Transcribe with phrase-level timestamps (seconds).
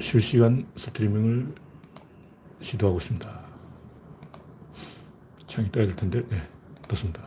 [0.00, 1.54] 실시간 스트리밍을
[2.60, 3.40] 시도하고 있습니다.
[5.46, 6.48] 창이 떠야 될 텐데, 네,
[6.88, 7.22] 떴습니다.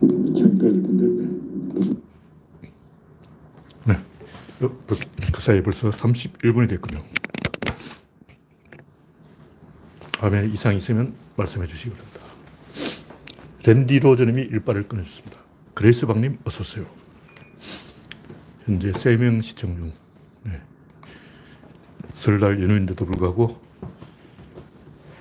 [0.00, 2.00] 창이 떠야 될 텐데, 네, 떴습니다.
[3.86, 3.94] 네,
[4.66, 7.02] 어, 그 사이에 벌써 31분이 됐군요.
[10.18, 12.20] 화면에 이상이 있으면 말씀해 주시기 바랍니다.
[13.66, 15.38] 랜디 로저님이 일발을 끊어줬습니다.
[15.74, 16.86] 그레이스 박님, 어서오세요.
[18.64, 19.92] 현재 3명 시청 중.
[20.44, 20.62] 네.
[22.24, 23.60] 설날 연휴인데도 불구하고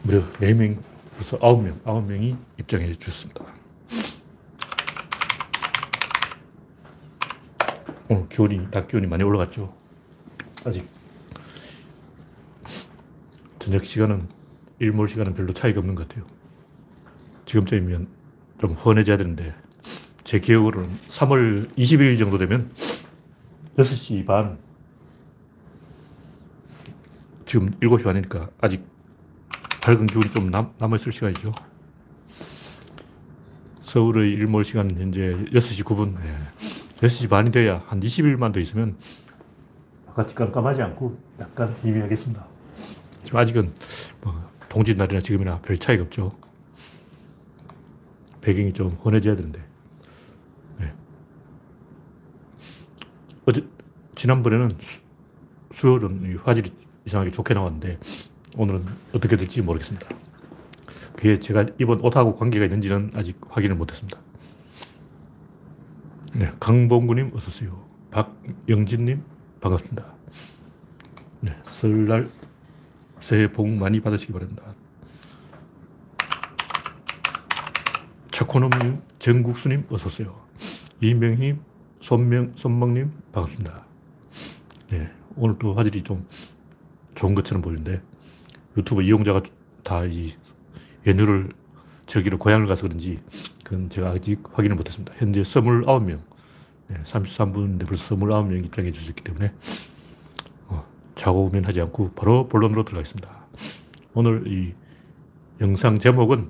[0.03, 0.79] 무려 4명,
[1.17, 3.43] 벌써 9명, 9명이 입장해 주셨습니다.
[8.07, 9.73] 오늘 기온이, 낮 기온이 많이 올라갔죠.
[10.63, 10.87] 아직
[13.59, 14.29] 저녁 시간은
[14.79, 16.25] 일몰 시간은 별로 차이가 없는 것 같아요.
[17.45, 18.07] 지금쯤이면
[18.61, 19.53] 좀 헌해져야 되는데
[20.23, 22.71] 제 기억으로는 3월 20일 정도 되면
[23.75, 24.57] 6시 반
[27.53, 28.83] 지금 7시 반이니까 아직
[29.83, 31.53] 밝은 기운이 좀 남, 남아있을 시간이죠.
[33.83, 36.15] 서울의 일몰 시간 현재 6시 9분.
[36.25, 36.35] 예.
[36.95, 38.97] 6시 반이 돼야 한 20일만 더 있으면
[40.07, 42.43] 바깥이 깜깜하지 않고 약간 희미하겠습니다.
[43.23, 43.71] 지금 아직은
[44.23, 46.35] 뭐 동짓날이나 지금이나 별 차이가 없죠.
[48.41, 49.63] 배경이 좀 환해져야 되는데.
[50.79, 50.91] 네.
[53.45, 53.63] 어제,
[54.15, 54.75] 지난번에는
[55.71, 57.99] 수요일은 화질이 이상하게 좋게 나왔는데,
[58.57, 60.07] 오늘은 어떻게 될지 모르겠습니다.
[61.15, 64.19] 그게 제가 입은 옷하고 관계가 있는지는 아직 확인을 못했습니다.
[66.33, 67.83] 네, 강봉구님 어서오세요.
[68.11, 69.23] 박영진님
[69.61, 70.13] 반갑습니다.
[71.41, 72.29] 네, 설날
[73.19, 74.63] 새해 복 많이 받으시기 바랍니다.
[78.31, 80.35] 차코놈님, 정국수님 어서오세요.
[81.01, 81.61] 이명희님,
[82.01, 83.85] 손명, 손멍님 반갑습니다.
[84.89, 86.27] 네, 오늘 또 화질이 좀
[87.15, 88.01] 좋은 것처럼 보이는데
[88.77, 89.41] 유튜브 이용자가
[89.83, 90.33] 다 이
[91.05, 91.49] 연휴를
[92.05, 93.19] 즐기러 고향을 가서 그런지
[93.63, 95.13] 그건 제가 아직 확인을 못했습니다.
[95.17, 96.21] 현재 29명,
[96.87, 99.53] 네, 33분인데 벌써 29명이 입장해 주셨기 때문에
[100.67, 100.85] 어,
[101.15, 103.47] 좌고우면 하지 않고 바로 본론으로 들어가겠습니다.
[104.13, 104.73] 오늘 이
[105.61, 106.49] 영상 제목은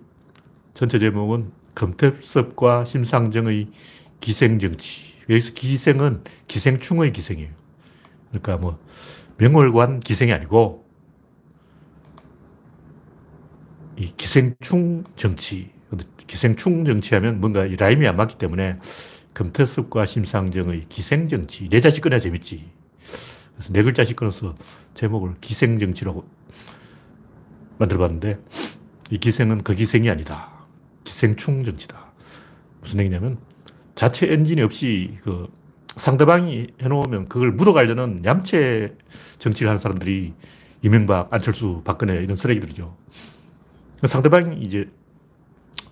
[0.73, 3.69] 전체 제목은 금태섭과 심상정의
[4.19, 5.13] 기생정치.
[5.29, 7.51] 여기서 기생은 기생충의 기생이에요.
[8.29, 8.79] 그러니까 뭐
[9.37, 10.85] 명월관 기생이 아니고
[13.97, 15.71] 이 기생충 정치.
[16.25, 18.79] 기생충 정치하면 뭔가 이 라임이 안 맞기 때문에
[19.33, 21.69] 금태섭과 심상정의 기생 정치.
[21.69, 22.71] 내 자식 꺼내야 재밌지.
[23.53, 24.55] 그래서 네 글자씩 끊어서
[24.95, 26.25] 제목을 기생 정치라고
[27.77, 28.39] 만들어 봤는데
[29.11, 30.51] 이 기생은 그 기생이 아니다.
[31.03, 32.13] 기생충 정치다.
[32.81, 33.37] 무슨 얘기냐면
[33.95, 35.47] 자체 엔진이 없이 그
[35.95, 38.95] 상대방이 해놓으면 그걸 묻어가려는 얌체
[39.37, 40.33] 정치를 하는 사람들이
[40.81, 42.95] 이명박, 안철수, 박근혜 이런 쓰레기들이죠.
[44.05, 44.89] 상대방이 이제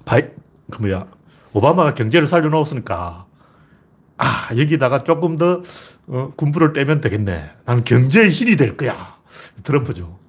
[0.03, 0.23] 바이,
[0.69, 1.07] 그 뭐야,
[1.53, 3.25] 오바마가 경제를 살려놓았으니까
[4.17, 5.63] 아, 여기다가 조금 더
[6.07, 7.49] 어, 군불을 때면 되겠네.
[7.65, 9.17] 나는 경제의 신이 될 거야.
[9.63, 10.19] 트럼프죠.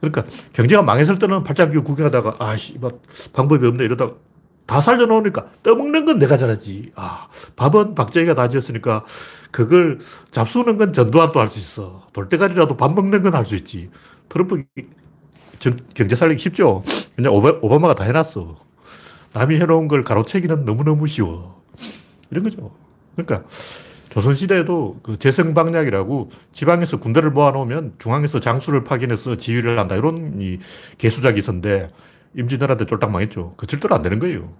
[0.00, 2.78] 그러니까 경제가 망했을 때는 팔짱 끼고 구경하다가 아, 씨,
[3.32, 4.14] 방법이 없네 이러다가
[4.72, 6.92] 다 살려놓으니까 떠먹는 건 내가 잘하지.
[6.94, 9.04] 아, 밥은 박정희가 다 지었으니까
[9.50, 9.98] 그걸
[10.30, 12.06] 잡수는 건 전두환도 할 수 있어.
[12.14, 13.90] 돌대가리라도 밥 먹는 건 할 수 있지.
[14.30, 14.62] 트럼프
[15.94, 16.82] 경제 살리기 쉽죠.
[17.18, 18.56] 왜냐 오바, 오바마가 다 해놨어.
[19.34, 21.62] 남이 해놓은 걸 가로채기는 너무너무 쉬워.
[22.30, 22.70] 이런 거죠.
[23.14, 23.46] 그러니까
[24.08, 29.96] 조선시대에도 그 재성방략이라고 지방에서 군대를 모아놓으면 중앙에서 장수를 파견해서 지휘를 한다.
[29.96, 30.60] 이런 이
[30.96, 31.90] 개수작이 있었는데
[32.36, 33.54] 임진왜란 때 쫄딱 망했죠.
[33.56, 34.52] 그 절대로 안 되는 거예요.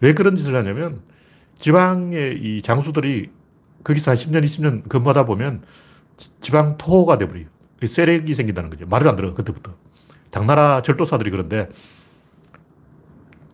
[0.00, 1.02] 왜 그런 짓을 하냐면
[1.58, 3.30] 지방의 이 장수들이
[3.84, 5.62] 거기서 한 10년, 20년 근무하다 보면
[6.40, 7.46] 지방 토호가 돼버려요.
[7.84, 8.86] 세력이 생긴다는 거죠.
[8.86, 9.74] 말을 안 들어, 그때부터.
[10.30, 11.68] 당나라 절도사들이 그런데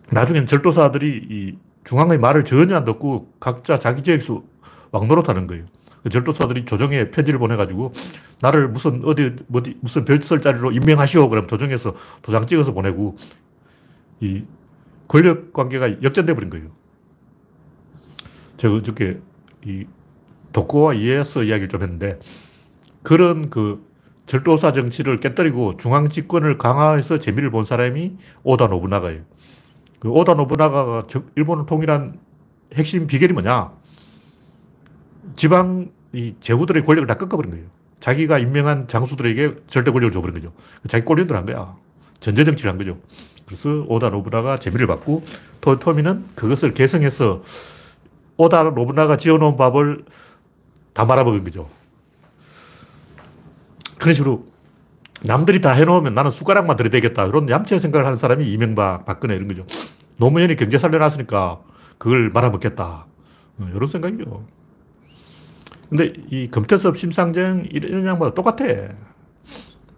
[0.09, 4.43] 나중엔 절도사들이 이 중앙의 말을 전혀 안 듣고 각자 자기 지역에서
[4.91, 5.65] 왕노릇하는 거예요.
[6.03, 7.93] 그 절도사들이 조정에 편지를 보내가지고
[8.41, 13.17] 나를 무슨 어디 어디 무슨 별설자리로 임명하시오 그럼 조정에서 도장 찍어서 보내고
[14.19, 14.43] 이
[15.07, 16.69] 권력 관계가 역전돼 버린 거예요.
[18.57, 19.19] 제가 어저께
[19.65, 19.85] 이
[20.53, 22.19] 독고와 이에서 이야기를 좀 했는데
[23.03, 23.85] 그런 그
[24.25, 29.21] 절도사 정치를 깨뜨리고 중앙 집권을 강화해서 재미를 본 사람이 오다 노부나가예요.
[29.99, 31.05] 그 오다 노부나가가
[31.35, 32.17] 일본을 통일한
[32.73, 33.71] 핵심 비결이 뭐냐?
[35.35, 37.65] 지방 이 제후들의 권력을 다 꺾어버린 거예요.
[37.99, 40.53] 자기가 임명한 장수들에게 절대 권력을 줘버린 거죠.
[40.87, 41.75] 자기 꼴린들 한 거야.
[42.19, 42.97] 전제 정치를 한 거죠.
[43.45, 45.23] 그래서 오다 노부나가 재미를 받고
[45.61, 47.43] 토토미는 그것을 개성해서
[48.37, 50.05] 오다 노부나가 지어놓은 밥을
[50.93, 51.69] 다 말아먹은 거죠.
[53.97, 54.45] 그런 식으로
[55.23, 57.25] 남들이 다 해놓으면 나는 숟가락만 들이대겠다.
[57.27, 59.65] 이런 얌체 생각을 하는 사람이 이명박, 박근혜 이런 거죠.
[60.17, 61.59] 노무현이 경제 살려놨으니까
[61.97, 63.05] 그걸 말아먹겠다.
[63.59, 64.45] 이런 어, 생각이죠.
[65.91, 68.63] 근데 이 금태섭, 심상정 이런 양반도 똑같아.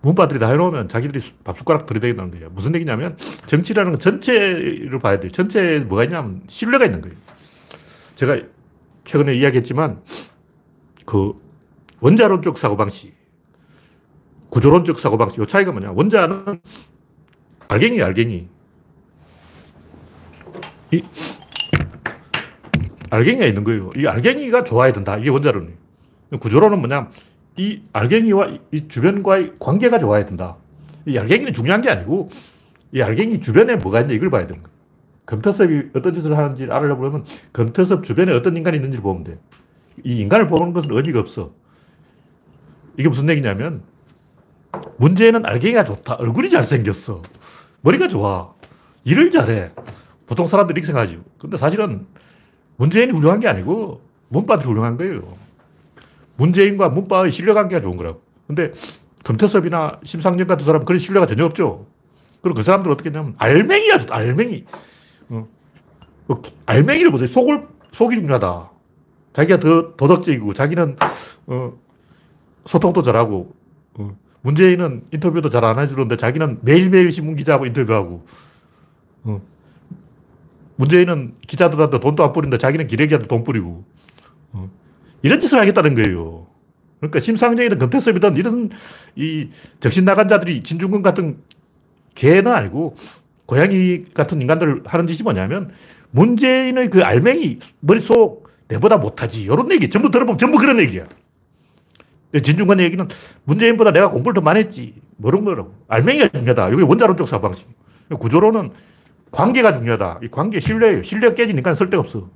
[0.02, 2.50] 문바들이 다 해놓으면 자기들이 밥숟가락 들이대겠다는 거예요.
[2.50, 5.32] 무슨 얘기냐면 정치라는 건 전체를 봐야 돼요.
[5.32, 7.16] 전체에 뭐가 있냐면 신뢰가 있는 거예요.
[8.16, 8.40] 제가
[9.06, 10.02] 최근에 이야기했지만
[11.06, 11.40] 그
[12.02, 13.16] 원자론적 사고방식,
[14.50, 15.92] 구조론적 사고방식, 이 차이가 뭐냐.
[15.92, 16.60] 원자는
[17.68, 18.50] 알갱이, 알갱이.
[20.92, 21.04] 이
[23.12, 23.92] 알갱이가 있는 거예요.
[23.96, 25.18] 이 알갱이가 좋아야 된다.
[25.18, 25.83] 이게 원자론이에요.
[26.40, 27.10] 구조론은 뭐냐.
[27.58, 30.58] 이 알갱이와 이 주변과의 관계가 좋아야 된다.
[31.06, 32.30] 이 알갱이는 중요한 게 아니고
[32.92, 34.74] 이 알갱이 주변에 뭐가 있는지 이걸 봐야 되는 거예요.
[35.26, 39.40] 금태섭이 어떤 짓을 하는지 알아보려면 금태섭 주변에 어떤 인간이 있는지 보면 돼.
[40.04, 41.54] 이 인간을 보는 것은 의미가 없어.
[42.98, 43.84] 이게 무슨 얘기냐면
[44.98, 46.16] 문제는 알갱이가 좋다.
[46.16, 47.22] 얼굴이 잘생겼어.
[47.82, 48.54] 머리가 좋아.
[49.06, 49.72] 일을 잘해.
[50.26, 51.24] 보통 사람들이 이렇게 생각하죠.
[51.38, 52.06] 근데 사실은
[52.78, 55.43] 문재인이 훌륭한 게 아니고 문바들이 훌륭한 거예요.
[56.38, 58.22] 문재인과 문바의 신뢰 관계가 좋은 거라고.
[58.48, 58.72] 근데
[59.24, 61.88] 금태섭이나 심상정 같은 사람은 그런 신뢰가 전혀 없죠.
[62.42, 64.66] 그리고 그 사람들 어떻게 했냐면 알맹이야, 알맹이.
[65.30, 65.48] 어.
[66.28, 67.28] 그 알맹이를 보세요.
[67.28, 68.70] 속을, 속이 중요하다.
[69.34, 70.96] 자기가 더 도덕적이고 자기는
[71.48, 71.74] 어,
[72.66, 73.54] 소통도 잘하고
[73.96, 74.18] 어.
[74.42, 78.26] 문재인은 인터뷰도 잘 안 해주는데 자기는 매일매일 신문 기자하고 인터뷰하고
[79.24, 79.42] 어.
[80.76, 82.58] 문재인은 기자들한테 돈도 안 뿌린다.
[82.58, 83.86] 자기는 기레기한테 돈 뿌리고
[84.52, 84.70] 어.
[85.24, 86.46] 이런 짓을 하겠다는 거예요.
[87.00, 88.70] 그러니까 심상정이든 금태섭이든 이런
[89.16, 89.50] 이
[89.80, 91.38] 정신 나간 자들이 진중권 같은
[92.16, 92.96] 개는 아니고
[93.46, 95.72] 고양이 같은 인간들 하는 짓이 뭐냐면
[96.12, 99.44] 문재인의 그 알맹이 머릿속 내보다 못하지.
[99.44, 101.08] 이런 얘기 전부 들어보면 전부 그런 얘기야.
[102.42, 103.08] 진중권 얘기는
[103.44, 104.96] 문재인보다 내가 공부를 더 많이 했지.
[105.18, 105.74] 뭐런 거라고.
[105.88, 106.70] 알맹이가 중요하다.
[106.70, 107.68] 이게 원자론적 사방식.
[108.20, 108.72] 구조로는
[109.32, 110.20] 관계가 중요하다.
[110.24, 111.04] 이 관계, 신뢰예요.
[111.04, 112.30] 신뢰가 깨지니까 쓸데없어.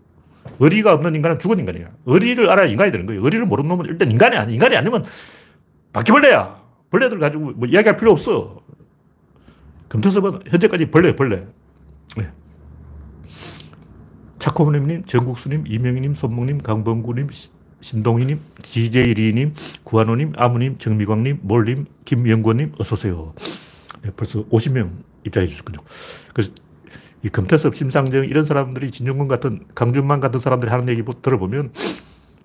[0.60, 1.90] 의리가 없는 인간은 죽은 인간이야.
[2.06, 3.24] 의리를 알아야 인간이 되는 거예요.
[3.24, 5.04] 의리를 모르는 놈은 일단 인간이 아니 인간이 아니면
[5.94, 6.68] 바퀴벌레야.
[6.90, 8.62] 벌레들 가지고 뭐 이야기할 필요 없어.
[9.90, 11.46] 금태섭은 현재까지 벌레 벌레.
[12.16, 12.32] 네.
[14.40, 17.30] 차코모님, 정국수님, 이명희님, 손목님, 강범구님,
[17.82, 19.54] 신동희님, 지제이리님,
[19.84, 23.34] 구한호님, 아무님, 정미광님, 몰님, 김영권님, 어서오세요.
[24.04, 24.90] 네, 벌써 50명
[25.26, 25.80] 입장해 주셨군요.
[26.34, 26.52] 그래서
[27.24, 31.72] 이 금태섭, 심상정 이런 사람들이 진용근 같은, 강준만 같은 사람들이 하는 얘기 들어보면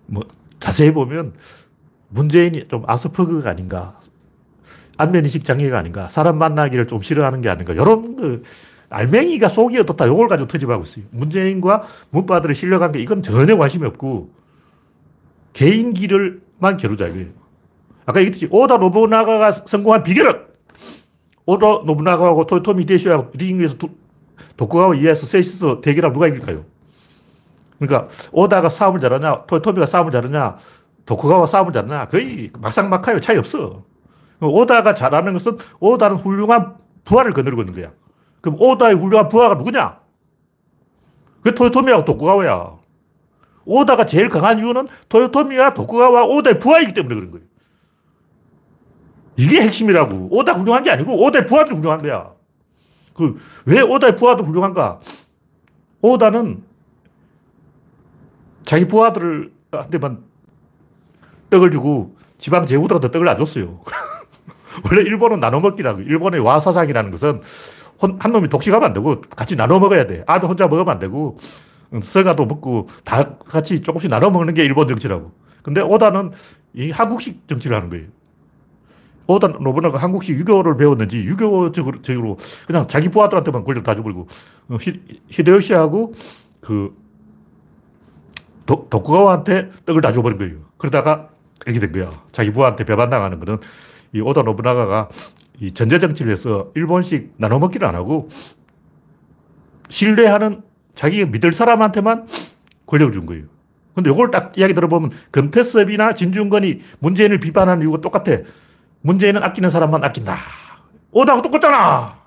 [0.07, 0.25] 뭐
[0.61, 1.35] 자세히 보면
[2.09, 3.99] 문재인이 좀 아스퍼그가 아닌가.
[4.97, 6.09] 안면인식 장애가 아닌가.
[6.09, 7.73] 사람 만나기를 좀 싫어하는 게 아닌가.
[7.73, 8.43] 이런 그
[8.91, 10.07] 알맹이가 속이 어떻다.
[10.07, 11.05] 요걸 가지고 터집하고 있어요.
[11.11, 14.31] 문재인과 문바들의 신뢰관계 이건 전혀 관심이 없고
[15.55, 17.31] 개인기를만 겨루자 이거예요.
[18.05, 20.45] 아까 얘기했듯이 오다 노부나가가 성공한 비결은
[21.47, 23.77] 오다 노부나가하고 토요토미 데시하고 링에서
[24.57, 26.65] 도쿠가와 이에서 셋이서 대결하면 누가 이길까요?
[27.79, 30.57] 그러니까 오다가 싸움을 잘하냐, 토요토미가 싸움을 잘하냐,
[31.05, 33.21] 도쿠가와 싸움을 잘하냐, 거의 막상막하요.
[33.21, 33.85] 차이 없어.
[34.41, 37.93] 오다가 잘하는 것은 오다는 훌륭한 부하를 거느리고 있는 거야.
[38.41, 40.01] 그럼 오다의 훌륭한 부하가 누구냐?
[41.43, 42.73] 그 토요토미하고 도쿠가와야.
[43.65, 47.47] 오다가 제일 강한 이유는 토요토미와 도쿠가와 오다의 부하이기 때문에 그런 거예요.
[49.37, 50.29] 이게 핵심이라고.
[50.31, 52.33] 오다 훌륭한 게 아니고 오다의 부하들이 훌륭한 거야.
[53.15, 55.01] 그, 왜 오다의 부하도 훌륭한가?
[56.01, 56.63] 오다는
[58.65, 60.23] 자기 부하들을 한테만
[61.51, 63.81] 떡을 주고 지방 제후들한테 떡을 안 줬어요.
[64.89, 66.01] 원래 일본은 나눠 먹기라고.
[66.01, 67.41] 일본의 와사삭이라는 것은
[68.19, 70.25] 한 놈이 독식하면 안 되고 같이 나눠 먹어야 돼.
[70.27, 71.39] 아도 혼자 먹으면 안 되고
[72.01, 75.33] 서가도 먹고 다 같이 조금씩 나눠 먹는 게 일본 정치라고.
[75.63, 76.33] 근데 오다는
[76.75, 78.07] 이 한국식 정치를 하는 거예요.
[79.33, 84.27] 오다 노부나가 한국식 유교를 배웠는지 유교적으로 그냥 자기 부하들한테만 권력 다 주버리고
[84.69, 84.77] 어,
[85.29, 86.15] 히데요시하고
[86.61, 86.97] 그
[88.67, 90.57] 도, 도쿠가와한테 떡을 다 줘버린 거예요.
[90.77, 91.29] 그러다가
[91.67, 92.23] 이렇게 된 거야.
[92.33, 93.59] 자기 부하한테 배반당하는 거는
[94.13, 95.09] 이 오다 노부나가가
[95.61, 98.29] 이 전제 정치를 해서 일본식 나눠 먹기를 안 하고
[99.89, 100.63] 신뢰하는
[100.95, 102.27] 자기가 믿을 사람한테만
[102.87, 103.45] 권력을 준 거예요.
[103.95, 108.39] 근데 이걸 딱 이야기 들어보면 금태섭이나 진중권이 문재인을 비판하는 이유가 똑같아.
[109.03, 110.37] 문재인은 아끼는 사람만 아낀다.
[111.11, 112.23] 오다가 똑같잖아.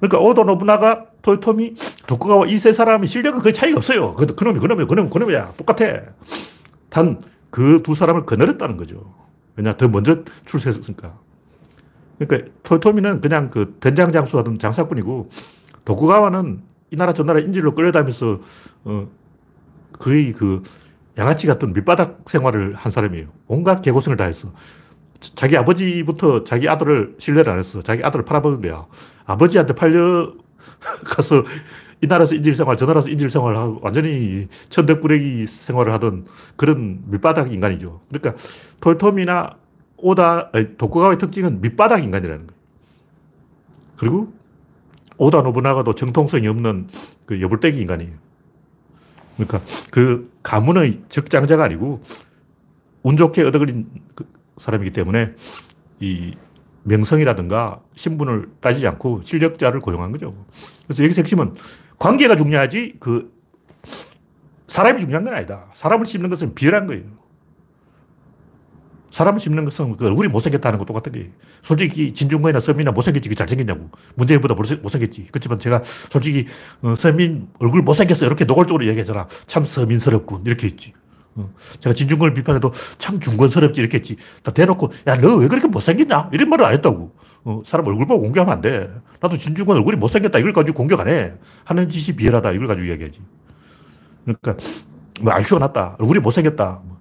[0.00, 1.74] 그러니까 오도 노부나가 토요토미
[2.06, 4.14] 도쿠가와 이 세 사람이 실력은 거의 차이가 없어요.
[4.14, 5.52] 그, 그놈이 그놈이 그놈이 그놈이야.
[5.56, 6.02] 똑같아.
[6.90, 7.18] 단
[7.50, 9.14] 그 두 사람을 거느렸다는 거죠.
[9.56, 11.18] 왜냐 더 먼저 출세했으니까.
[12.18, 15.30] 그러니까 토요토미는 그냥 그 된장 장수하던 장사꾼이고
[15.86, 18.40] 도쿠가와는 이 나라 저 나라 인질로 끌려다니면서
[18.84, 19.08] 어
[19.98, 20.62] 거의 그
[21.18, 23.28] 양아치 같은 밑바닥 생활을 한 사람이에요.
[23.46, 24.52] 온갖 개고생을 다 했어.
[25.20, 27.80] 자기 아버지부터 자기 아들을 신뢰를 안 했어.
[27.82, 28.86] 자기 아들을 팔아먹은 거야.
[29.24, 30.34] 아버지한테 팔려
[31.04, 31.42] 가서
[32.02, 37.52] 이 나라에서 인질 생활, 저 나라에서 인질 생활을 하고 완전히 천덕꾸레기 생활을 하던 그런 밑바닥
[37.52, 38.02] 인간이죠.
[38.08, 38.34] 그러니까
[38.80, 39.56] 톨톰이나
[39.96, 42.60] 오다, 도쿠가와의 특징은 밑바닥 인간이라는 거예요.
[43.96, 44.32] 그리고
[45.16, 46.88] 오다 노부나가도 정통성이 없는
[47.24, 48.25] 그 여불떼기 인간이에요.
[49.36, 52.02] 그러니까 그 가문의 적장자가 아니고
[53.02, 54.26] 운 좋게 얻어걸린 그
[54.58, 55.34] 사람이기 때문에
[56.00, 56.34] 이
[56.84, 60.34] 명성이라든가 신분을 따지지 않고 실력자를 고용한 거죠.
[60.84, 61.54] 그래서 여기서 핵심은
[61.98, 63.32] 관계가 중요하지 그
[64.68, 65.68] 사람이 중요한 건 아니다.
[65.74, 67.04] 사람을 씹는 것은 비열한 거예요.
[69.16, 71.28] 사람을 씹는 것은 그 얼굴이 못생겼다는 거 똑같은 거예요.
[71.62, 73.88] 솔직히 진중권이나 서민이나 못생겼지, 잘생겼냐고.
[74.14, 75.28] 문재인보다 못생겼지.
[75.32, 75.80] 그렇지만 제가
[76.10, 76.44] 솔직히
[76.82, 78.26] 어, 서민 얼굴 못생겼어.
[78.26, 79.26] 이렇게 노골적으로 얘기하잖아.
[79.46, 80.42] 참 서민스럽군.
[80.44, 80.92] 이렇게 했지.
[81.34, 81.50] 어.
[81.80, 83.80] 제가 진중권을 비판해도 참 중권스럽지.
[83.80, 84.16] 이렇게 했지.
[84.42, 86.28] 다 대놓고, 야, 너 왜 그렇게 못생겼냐?
[86.34, 87.14] 이런 말을 안 했다고.
[87.44, 88.90] 어, 사람 얼굴 보고 공개하면 안 돼.
[89.22, 90.38] 나도 진중권 얼굴이 못생겼다.
[90.40, 91.32] 이걸 가지고 공격 안 해.
[91.64, 92.52] 하는 짓이 비열하다.
[92.52, 93.20] 이걸 가지고 이야기하지.
[94.24, 94.56] 그러니까,
[95.22, 95.96] 뭐, IQ가 낮다.
[96.00, 96.82] 얼굴이 못생겼다.
[96.84, 97.00] 뭐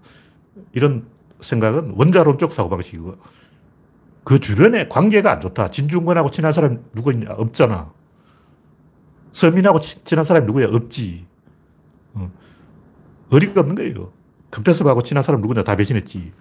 [0.72, 1.14] 이런
[1.46, 3.16] 생각은 원자론적 사고방식이고,
[4.24, 5.70] 그 주변에 관계가 안 좋다.
[5.70, 7.32] 진중권하고 친한 사람 누구 있냐?
[7.32, 7.94] 없잖아.
[9.34, 10.68] 서민하고 친한 사람이 누구야?
[10.68, 11.26] 없지.
[12.16, 12.32] 어.
[13.30, 14.12] 어리가 없는 거예요.
[14.50, 15.64] 금태섭하고 친한 사람 누구냐?
[15.64, 16.34] 다 배신했지.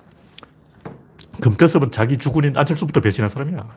[1.41, 3.69] 금태섭은 자기 주군인 안철수부터 배신한 사람이야.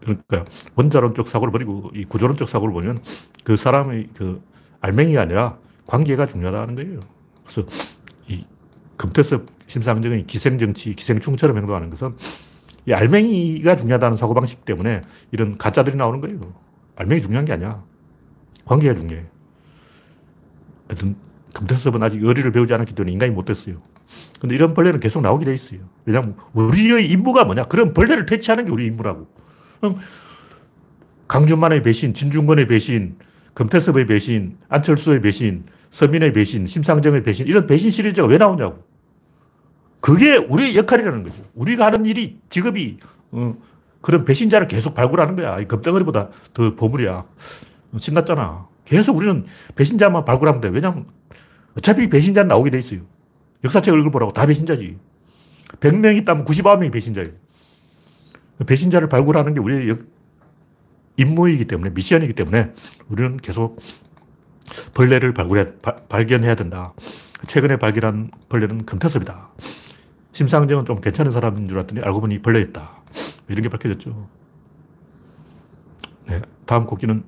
[0.00, 0.44] 그러니까
[0.76, 2.98] 원자론적 사고를 버리고 이 구조론적 사고를 보면
[3.42, 4.40] 그 사람의 그
[4.80, 7.00] 알맹이가 아니라 관계가 중요하다는 거예요.
[7.44, 7.66] 그래서
[8.28, 8.44] 이
[8.96, 12.16] 금태섭 심상정의 기생정치, 기생충처럼 행동하는 것은
[12.86, 16.54] 이 알맹이가 중요하다는 사고방식 때문에 이런 가짜들이 나오는 거예요.
[16.96, 17.82] 알맹이 중요한 게 아니야.
[18.64, 19.24] 관계가 중요해.
[20.88, 21.16] 하여튼,
[21.52, 23.82] 금태섭은 아직 의리를 배우지 않았기 때문에 인간이 못 됐어요.
[24.40, 25.80] 근데 이런 벌레는 계속 나오게 돼 있어요.
[26.04, 27.64] 왜냐면 우리의 임무가 뭐냐?
[27.64, 29.26] 그런 벌레를 퇴치하는 게 우리 임무라고.
[31.28, 33.16] 강준만의 배신, 진중권의 배신,
[33.54, 38.84] 금태섭의 배신, 안철수의 배신, 서민의 배신, 심상정의 배신, 이런 배신 시리즈가 왜 나오냐고.
[40.00, 41.42] 그게 우리의 역할이라는 거죠.
[41.54, 42.98] 우리가 하는 일이, 직업이,
[43.32, 43.56] 어,
[44.00, 45.58] 그런 배신자를 계속 발굴하는 거야.
[45.58, 47.24] 이 금덩어리보다 더 보물이야.
[47.98, 48.68] 신났잖아.
[48.84, 50.68] 계속 우리는 배신자만 발굴하면 돼.
[50.68, 51.06] 왜냐면
[51.76, 53.00] 어차피 배신자는 나오게 돼 있어요.
[53.64, 54.96] 역사책 얼굴 보라고 다 배신자지.
[55.80, 57.32] 100명 있다면 99명이 배신자예요.
[58.64, 60.00] 배신자를 발굴하는 게 우리의 역,
[61.16, 62.72] 임무이기 때문에, 미션이기 때문에
[63.08, 63.78] 우리는 계속
[64.94, 66.92] 벌레를 발굴해, 바, 발견해야 된다.
[67.46, 69.50] 최근에 발견한 벌레는 금태섭이다.
[70.32, 73.02] 심상정은 좀 괜찮은 사람인 줄 알았더니 알고 보니 벌레였다.
[73.48, 74.28] 이런 게 밝혀졌죠.
[76.26, 77.24] 네, 다음 곡기는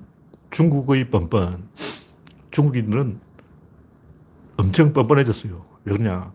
[0.51, 1.69] 중국의 뻔뻔.
[2.51, 3.19] 중국인들은
[4.57, 5.65] 엄청 뻔뻔해졌어요.
[5.85, 6.31] 왜 그러냐.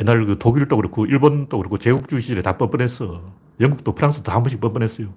[0.00, 3.22] 옛날 그 독일도 그렇고 일본도 그렇고 제국주의 시절에 다 뻔뻔했어.
[3.60, 5.12] 영국도 프랑스도 다한 번씩 뻔뻔했어요.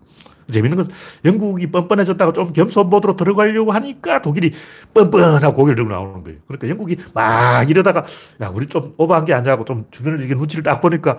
[0.51, 0.87] 재밌는 건
[1.25, 4.51] 영국이 뻔뻔해졌다가 좀 겸손 모드로 들어가려고 하니까 독일이
[4.93, 6.39] 뻔뻔하고 고개를 들고 나오는 거예요.
[6.47, 8.05] 그러니까 영국이 막 이러다가
[8.41, 11.17] 야, 우리 좀 오버한 게 아니라고 좀 주변을 이게 눈치를 딱 보니까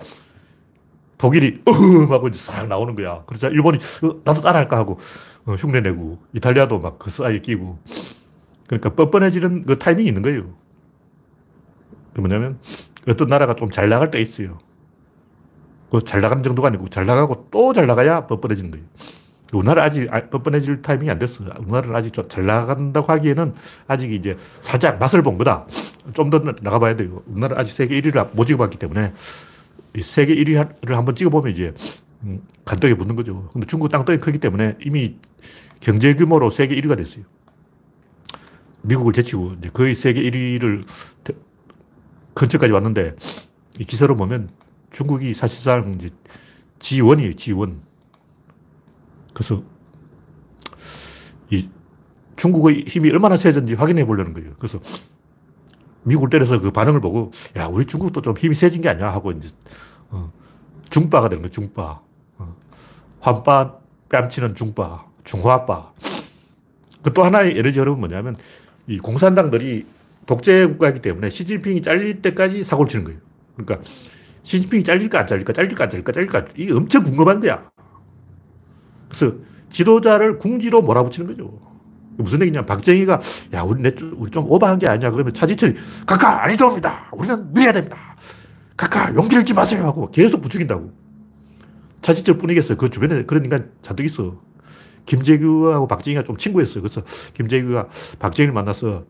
[1.17, 3.23] 독일이 어흠 하고 이제 싹 나오는 거야.
[3.27, 4.99] 그러자 일본이 어, 나도 따라할까 하고
[5.45, 7.79] 어, 흉내 내고 이탈리아도 막 그 사이에 끼고
[8.67, 10.53] 그러니까 뻔뻔해지는 그 타이밍이 있는 거예요.
[12.17, 12.59] 뭐냐면
[13.07, 14.59] 어떤 나라가 좀 잘 나갈 때 있어요.
[15.91, 18.85] 그잘 나가는 정도가 아니고 잘 나가고 또 잘 나가야 뻔뻔해지는 거예요.
[19.53, 21.43] 우리나라 아직 아, 뻔뻔해질 타이밍이 안 됐어.
[21.59, 23.53] 우리나라는 아직 잘 나간다고 하기에는
[23.87, 25.65] 아직 이제 살짝 맛을 본 거다.
[26.13, 27.21] 좀 더 나가봐야 돼요.
[27.27, 29.13] 우리나라 아직 세계 1위를 못 찍어봤기 때문에
[30.03, 31.73] 세계 1위를 한번 찍어보면 이제
[32.23, 33.49] 음, 간떡에 붙는 거죠.
[33.53, 35.15] 근데 중국 땅덩이 크기 때문에 이미
[35.79, 37.23] 경제 규모로 세계 1위가 됐어요.
[38.81, 40.83] 미국을 제치고 이제 거의 세계 1위를
[42.33, 43.15] 근처까지 왔는데
[43.79, 44.49] 이 기사로 보면
[44.91, 46.09] 중국이 사실상 이제
[46.79, 47.81] 지원이에요, 지원.
[49.33, 49.63] 그래서
[51.49, 51.69] 이
[52.35, 54.53] 중국의 힘이 얼마나 세졌는지 확인해 보려는 거예요.
[54.57, 54.79] 그래서
[56.03, 59.49] 미국을 때려서 그 반응을 보고, 야, 우리 중국도 좀 힘이 세진 게 아니야 하고 이제,
[60.09, 60.31] 어,
[60.89, 62.01] 중빠가 되는 거예요, 중빠.
[62.37, 62.55] 어,
[63.19, 63.75] 환빠
[64.09, 65.91] 뺨치는 중빠, 중화빠.
[67.03, 68.35] 그또 하나의 에너지 흐름은 뭐냐면,
[68.87, 69.85] 이 공산당들이
[70.25, 73.19] 독재 국가이기 때문에 시진핑이 잘릴 때까지 사고를 치는 거예요.
[73.55, 73.89] 그러니까
[74.47, 76.45] 시진핑이 잘릴까 안 잘릴까, 잘릴까 안 잘릴까, 잘릴까.
[76.55, 77.69] 이게 엄청 궁금한 거야.
[79.09, 79.35] 그래서
[79.69, 81.59] 지도자를 궁지로 몰아붙이는 거죠.
[82.15, 82.65] 무슨 얘기냐.
[82.65, 83.19] 박정희가,
[83.53, 85.11] 야, 우리 내, 우리 좀 오버한 게 아니야.
[85.11, 85.75] 그러면 차지철이,
[86.05, 87.09] 각하, 아니됩니다.
[87.11, 87.97] 우리는 밀어야 됩니다.
[88.77, 89.83] 각하, 용기 잃지 마세요.
[89.83, 90.93] 하고 계속 부추긴다고.
[92.01, 92.77] 차지철 뿐이겠어요.
[92.77, 94.41] 그 주변에 그런 인간 잔뜩 있어.
[95.05, 96.81] 김재규하고 박정희가 좀 친구였어요.
[96.81, 97.01] 그래서
[97.33, 97.89] 김재규가
[98.19, 99.03] 박정희를 만나서,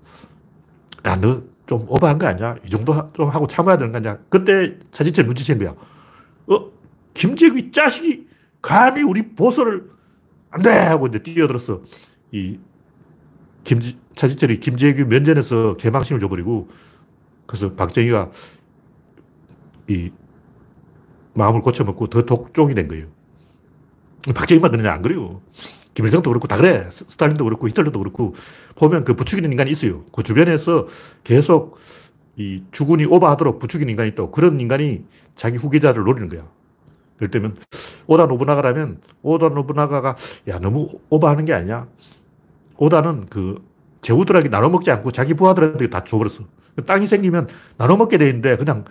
[1.05, 2.55] 야, 너 좀 오버한 거 아니야?
[2.65, 4.17] 이 정도 좀 하고 참아야 되는 거 아니야?
[4.29, 5.75] 그때 차지철 눈치챈 거야.
[6.47, 6.71] 어?
[7.13, 8.27] 김재규 자식이
[8.61, 9.89] 감히 우리 보소를
[10.49, 10.71] 안 돼!
[10.71, 11.81] 하고 이제 뛰어들었어.
[12.31, 12.57] 이
[13.65, 13.79] 김,
[14.15, 16.69] 차지철이 김재규 면전에서 개망신을 줘버리고
[17.45, 18.31] 그래서 박정희가
[19.89, 20.11] 이
[21.33, 23.07] 마음을 고쳐먹고 더 독종이 된 거예요.
[24.33, 24.93] 박정희만 그러냐?
[24.93, 25.41] 안 그래요.
[25.97, 26.87] 김일성도 그렇고 다 그래.
[26.91, 28.35] 스탈린도 그렇고 히틀러도 그렇고
[28.75, 30.03] 보면 그 부추기는 인간이 있어요.
[30.13, 30.85] 그 주변에서
[31.23, 31.79] 계속
[32.35, 36.47] 이 주군이 오버하도록 부추기는 인간이 있다 그런 인간이 자기 후계자를 노리는 거야.
[37.15, 37.57] 그럴 때면
[38.05, 40.15] 오다 노부나가라면 오다 노부나가가
[40.47, 41.87] 야 너무 오버하는 게 아니야.
[42.77, 43.65] 오다는 그
[44.01, 46.45] 제후들에게 나눠 먹지 않고 자기 부하들한테 다 줘버렸어.
[46.85, 48.85] 땅이 생기면 나눠 먹게 돼 있는데 그냥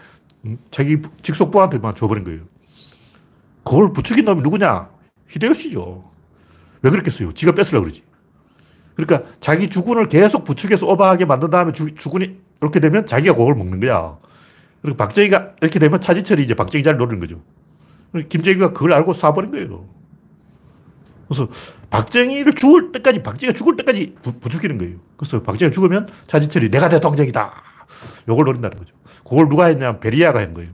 [0.72, 2.40] 자기 직속 부하한테만 줘버린 거예요.
[3.62, 4.90] 그걸 부추긴 놈이 누구냐?
[5.28, 6.15] 히데요시죠.
[6.86, 7.32] 왜 그랬겠어요?
[7.32, 8.02] 지가 뺏으려고 그러지.
[8.94, 13.80] 그러니까 자기 주군을 계속 부추겨서 오버하게 만든 다음에 주, 주군이 이렇게 되면 자기가 그걸 먹는
[13.80, 14.16] 거야.
[14.82, 17.42] 그리고 박정희가 이렇게 되면 차지철이 이제 박정희 자를 노리는 거죠.
[18.28, 19.88] 김정희가 그걸 알고 쏴버린 거예요.
[21.28, 21.48] 그래서
[21.90, 24.96] 박정희를 죽을 때까지, 박정희가 죽을 때까지 부, 부추기는 거예요.
[25.16, 27.52] 그래서 박정희가 죽으면 차지철이 내가 대통령이다.
[28.28, 28.94] 요걸 노린다는 거죠.
[29.28, 30.70] 그걸 누가 했냐면 베리아가 한 거예요.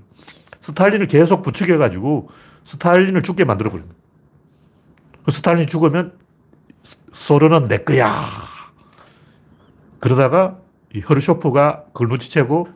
[0.60, 2.28] 스탈린을 계속 부추겨가지고
[2.64, 4.01] 스탈린을 죽게 만들어버린 거예요.
[5.24, 6.12] 그 스탈린이 죽으면
[7.12, 8.24] 소련은 내 거야.
[9.98, 10.58] 그러다가
[10.94, 12.68] 이 허르쇼프가 그걸 눈치채고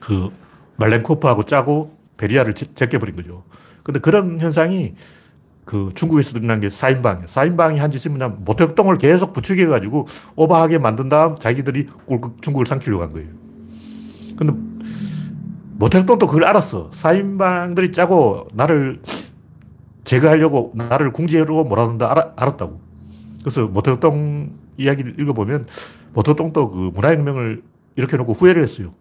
[0.00, 0.30] 그
[0.76, 3.44] 말렌코프하고 짜고 베리아를 제껴버린 거죠.
[3.82, 4.94] 근데 그런 현상이
[5.64, 7.26] 그 중국에서 일어난 게 사인방이에요.
[7.26, 10.06] 사인방이 한 짓이 뭐냐면 모택동을 계속 부추겨가지고
[10.36, 13.28] 오버하게 만든 다음 자기들이 꿀꺽 중국을 삼키려고 한 거예요.
[14.36, 14.52] 근데
[15.72, 16.90] 모택동도 그걸 알았어.
[16.94, 19.02] 사인방들이 짜고 나를
[20.06, 22.80] 제거하려고 나를 궁지로 몰아넣는다 알아, 알았다고.
[23.40, 25.66] 그래서 모택동 이야기를 읽어보면
[26.14, 27.62] 모택동도 그 문화혁명을
[27.96, 28.94] 이렇게 놓고 후회를 했어요.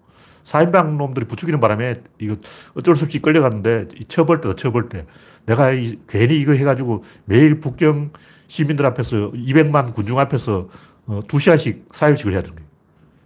[0.44, 2.36] 사인방 놈들이 부추기는 바람에 이거
[2.76, 5.06] 어쩔 수 없이 끌려갔는데 처벌 때다 처벌 때
[5.46, 8.12] 내가 이, 괜히 이거 해가지고 매일 북경
[8.48, 10.70] 시민들 앞에서 200만 군중 앞에서
[11.08, 12.70] 어, 2시간씩 사일식을 해야 되는 거예요.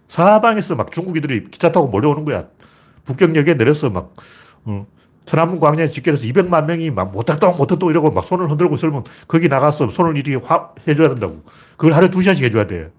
[0.08, 2.46] 사방에서 막 중국인들이 기차 타고 몰려오는 거야.
[3.04, 4.14] 북경역에 내려서 막
[4.64, 4.86] 어,
[5.30, 9.88] 천안문 광장에 집결해서 200만 명이 막 못했동 못했동 이러고 막 손을 흔들고 있으면 거기 나가서
[9.88, 11.44] 손을 이렇게 화, 해줘야 된다고.
[11.76, 12.90] 그걸 하루에 두 시간씩 해줘야 돼.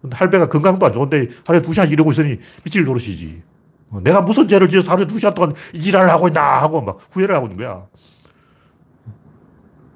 [0.00, 3.42] 근데 할배가 건강도 안 좋은데 하루에 두 시간씩 이러고 있으니 미칠 노릇이지.
[3.90, 6.98] 어, 내가 무슨 죄를 지어서 하루에 두 시간 동안 이 지랄을 하고 있나 하고 막
[7.10, 7.84] 후회를 하고 있는 거야.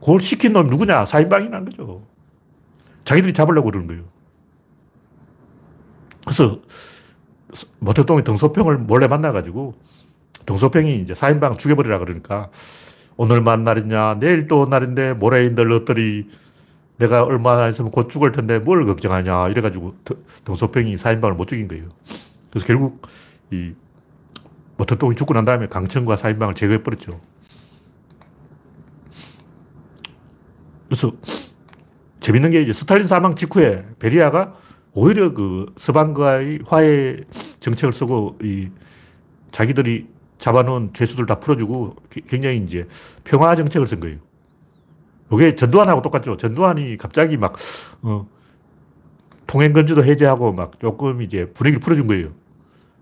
[0.01, 1.07] 그걸 시킨 놈 누구냐?
[1.07, 2.03] 사인방이 난 거죠.
[3.05, 4.03] 자기들이 잡으려고 그러는 거예요.
[6.27, 6.61] 그래서
[7.79, 9.75] 모택동이 등소평을 몰래 만나가지고
[10.47, 12.51] 동서평이 이제 4인방 죽여버리라 그러니까
[13.17, 16.29] 오늘만 날이냐, 내일 또 날인데 모래인들 너들이
[16.97, 19.49] 내가 얼마나 있으면 곧 죽을 텐데 뭘 걱정하냐.
[19.49, 19.95] 이래가지고
[20.45, 21.89] 동서평이 4인방을 못 죽인 거예요.
[22.51, 23.03] 그래서 결국
[23.51, 23.73] 이
[24.77, 27.21] 모터똥이 죽고 난 다음에 강천과 4인방을 제거해버렸죠.
[30.87, 31.13] 그래서
[32.21, 34.55] 재밌는 게 이제 스탈린 사망 직후에 베리아가
[34.93, 37.19] 오히려 그 서방과의 화해
[37.61, 38.71] 정책을 쓰고 이
[39.51, 40.09] 자기들이
[40.41, 42.89] 잡아놓은 죄수들 다 풀어주고 굉장히 이제
[43.25, 44.19] 평화 정책을 쓴 거예요.
[45.33, 46.37] 이게 전두환하고 똑같죠.
[46.37, 47.55] 전두환이 갑자기 막,
[48.03, 48.27] 어,
[49.47, 52.29] 통행금지도 해제하고 막 조금 이제 분위기를 풀어준 거예요.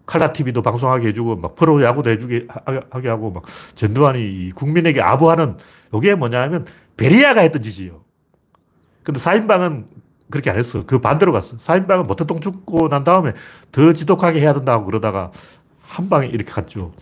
[0.04, 2.48] 칼라 TV도 방송하게 해주고 막 프로 야구도 해주게
[2.90, 5.58] 하게 하고 막 전두환이 국민에게 아부하는
[5.94, 6.64] 이게 뭐냐면
[6.96, 8.02] 베리아가 했던 짓이에요.
[9.02, 9.86] 근데 사인방은
[10.30, 10.84] 그렇게 안 했어.
[10.86, 11.58] 그 반대로 갔어.
[11.58, 13.32] 사인방은 모태똥 죽고 난 다음에
[13.70, 15.30] 더 지독하게 해야 된다고 그러다가
[15.82, 16.92] 한 방에 이렇게 갔죠.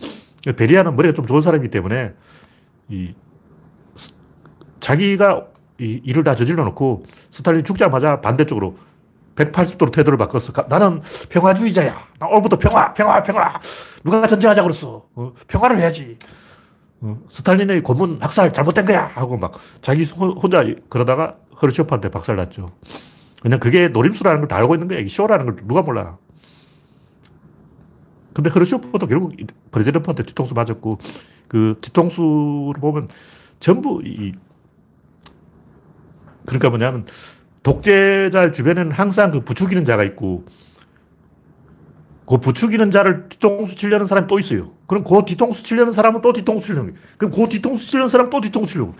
[0.55, 2.13] 베리아는 머리가 좀 좋은 사람이기 때문에
[2.89, 3.13] 이
[4.79, 5.47] 자기가
[5.79, 8.77] 이 일을 다 저질러 놓고 스탈린 죽자마자 반대쪽으로
[9.35, 10.51] 180도로 태도를 바꿨어.
[10.67, 11.95] 나는 평화주의자야.
[12.19, 13.59] 나 오늘부터 평화, 평화, 평화.
[14.03, 15.05] 누가 전쟁하자 그랬어.
[15.13, 16.17] 어, 평화를 해야지.
[17.01, 19.05] 어, 스탈린의 고문 학살 잘못된 거야.
[19.05, 22.67] 하고 막 자기 혼자 그러다가 흐루쇼프한테 박살 났죠.
[23.43, 25.05] 그냥 그게 노림수라는 걸 다 알고 있는 거야.
[25.07, 26.17] 쇼라는 걸 누가 몰라.
[28.37, 29.33] 근데 흐르쇼프도 결국
[29.71, 30.99] 브레즈네프한테 뒤통수 맞았고,
[31.47, 33.07] 그 뒤통수를 보면
[33.59, 34.31] 전부 이,
[36.45, 37.07] 그러니까 뭐냐면,
[37.63, 40.45] 독재자 주변에는 항상 그 부추기는 자가 있고,
[42.27, 44.71] 그 부추기는 자를 뒤통수 치려는 사람이 또 있어요.
[44.85, 47.07] 그럼 그 뒤통수 치려는 사람은 또 뒤통수 치려는 거예요.
[47.17, 48.93] 그럼 그 뒤통수 치려는 사람은 또 뒤통수 치려고.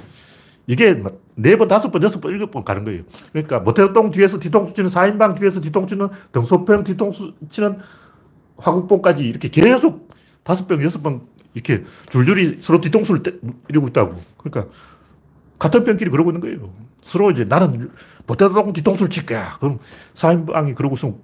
[0.65, 1.00] 이게
[1.36, 3.04] 네 번, 다섯 번, 여섯 번, 일곱 번 가는 거예요.
[3.34, 7.78] 그러니까 모태동 뒤에서 뒤통수 치는 4인방 뒤에서 뒤통수 치는 등소평 뒤통수 치는
[8.58, 10.10] 화국봉까지 이렇게 계속
[10.43, 11.22] 다섯 병, 여섯 번
[11.54, 13.34] 이렇게 줄줄이 서로 뒤통수를 떼,
[13.70, 14.22] 이러고 있다고.
[14.38, 14.72] 그러니까
[15.60, 16.74] 같은 병끼리 그러고 있는 거예요.
[17.04, 17.89] 서로 이제 나는
[18.26, 19.54] 못해도 뒤통수를 칠 거야.
[19.60, 19.80] 그럼
[20.13, 21.15] 사인방이 그러고 있으면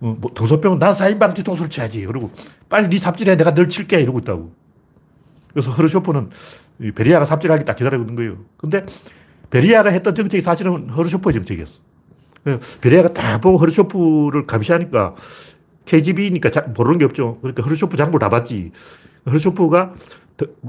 [0.00, 2.04] 어, 뭐 등소병은 난 사인방 뒤통수를 쳐야지.
[2.06, 2.30] 그리고
[2.68, 3.36] 빨리 네 삽질해.
[3.36, 4.00] 내가 널 칠게.
[4.00, 4.52] 이러고 있다고.
[5.52, 6.30] 그래서 허르쇼프는
[6.94, 8.38] 베리아가 삽질하기 딱 기다리고 있는 거예요.
[8.56, 8.84] 근데
[9.50, 11.80] 베리아가 했던 정책이 사실은 허르쇼프의 정책이었어.
[12.80, 15.14] 베리아가 딱 보고 흐루쇼프를 감시하니까
[15.86, 17.38] KGB니까 모르는 게 없죠.
[17.40, 18.72] 그러니까 흐루쇼프 장부를 다 봤지.
[19.26, 19.94] 흐루쇼프가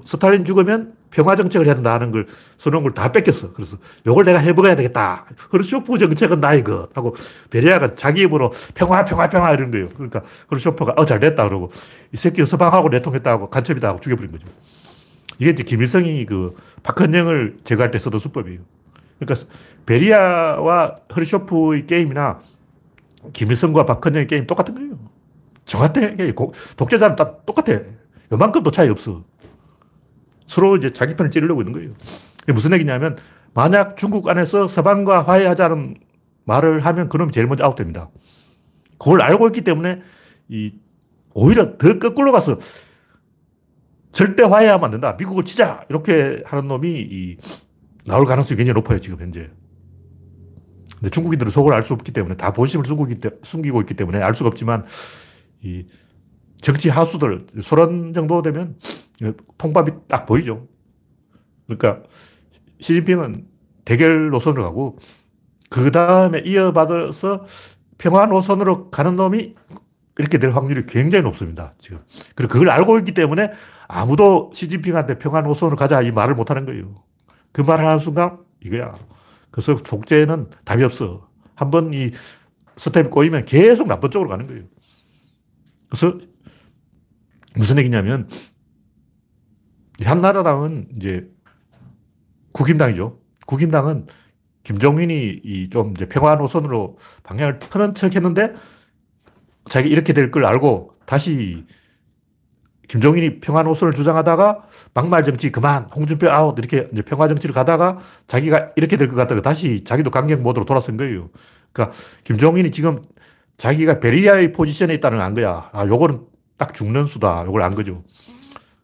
[0.06, 3.54] 스탈린 죽으면 평화 정책을 해야 된다는 걸걸다 뺏겼어.
[3.54, 5.26] 그래서 이걸 내가 해먹어야 되겠다.
[5.52, 6.90] 흐루쇼프 정책은 나의 것.
[6.96, 7.16] 하고
[7.50, 9.90] 베리아가 자기 입으로 평화, 평화, 평화 이런 거예요.
[9.90, 11.48] 그러니까 흐루쇼프가 어, 잘 됐다.
[11.48, 11.72] 그러고
[12.12, 14.46] 이 새끼 서방하고 내통했다 하고 간첩이다 하고 죽여버린 거죠.
[15.40, 18.60] 이게 이제 김일성이 그 박헌영을 제거할 때 쓰던 수법이에요.
[19.20, 19.48] 그러니까
[19.86, 22.42] 베리아와 허르쇼프의 게임이나
[23.34, 25.00] 김일성과 박헌영의 게임 똑같은 거예요.
[25.66, 26.16] 정확해.
[26.78, 27.80] 독재자는 다 똑같아.
[28.32, 29.24] 요만큼도 차이 없어.
[30.48, 31.92] 서로 이제 자기 편을 찌르려고 있는 거예요.
[32.44, 33.18] 이게 무슨 얘기냐면,
[33.54, 35.96] 만약 중국 안에서 서방과 화해하자는
[36.46, 38.10] 말을 하면 그놈이 제일 먼저 아웃됩니다.
[39.00, 40.02] 그걸 알고 있기 때문에,
[40.50, 40.74] 이,
[41.34, 42.60] 오히려 더 거꾸로 가서
[44.12, 45.16] 절대 화해하면 안 된다.
[45.18, 45.84] 미국을 치자.
[45.90, 47.38] 이렇게 하는 놈이 이,
[48.06, 49.50] 나올 가능성이 굉장히 높아요, 지금 현재.
[50.96, 52.86] 근데 중국인들은 속을 알 수 없기 때문에 다 본심을
[53.44, 54.86] 숨기고 있기 때문에 알 수가 없지만,
[55.66, 55.86] 이,
[56.62, 58.78] 정치 하수들, 소련 정도 되면
[59.58, 60.68] 통밥이 딱 보이죠.
[61.68, 62.04] 그러니까
[62.82, 63.48] 시진핑은
[63.86, 64.98] 대결 노선으로 가고
[65.70, 67.46] 그 다음에 이어받아서
[67.98, 69.56] 평화 노선으로 가는 놈이
[70.18, 71.74] 이렇게 될 확률이 굉장히 높습니다.
[71.80, 72.00] 지금.
[72.36, 73.52] 그리고 그걸 알고 있기 때문에
[73.88, 77.04] 아무도 시진핑한테 평화 노선으로 가자 이 말을 못 하는 거예요.
[77.52, 78.96] 그 말을 하는 순간 이거야.
[79.52, 81.30] 그래서 독재는 답이 없어.
[81.56, 82.12] 한 번 이
[82.78, 84.64] 스텝이 꼬이면 계속 나쁜 쪽으로 가는 거예요.
[85.90, 86.20] 그래서
[87.56, 88.28] 무슨 얘기냐면,
[90.04, 91.28] 한나라당은 이제
[92.52, 93.20] 국힘당이죠.
[93.46, 94.08] 국힘당은
[94.64, 98.54] 김종인이 좀 이제 평화 노선으로 방향을 트는 척 했는데,
[99.66, 101.66] 자기 이렇게 될 걸 알고 다시
[102.88, 108.74] 김종인이 평화 노선을 주장하다가 막말 정치 그만, 홍준표 아웃, 이렇게 이제 평화 정치를 가다가 자기가
[108.76, 111.30] 이렇게 될 것 같다가 다시 자기도 강경 모드로 돌아선 거예요.
[111.72, 113.02] 그러니까 김종인이 지금
[113.58, 115.70] 자기가 베리아의 포지션에 있다는 걸 안 거야.
[115.74, 116.26] 아, 요거는
[116.58, 117.44] 딱 죽는 수다.
[117.48, 118.04] 이걸 안 거죠.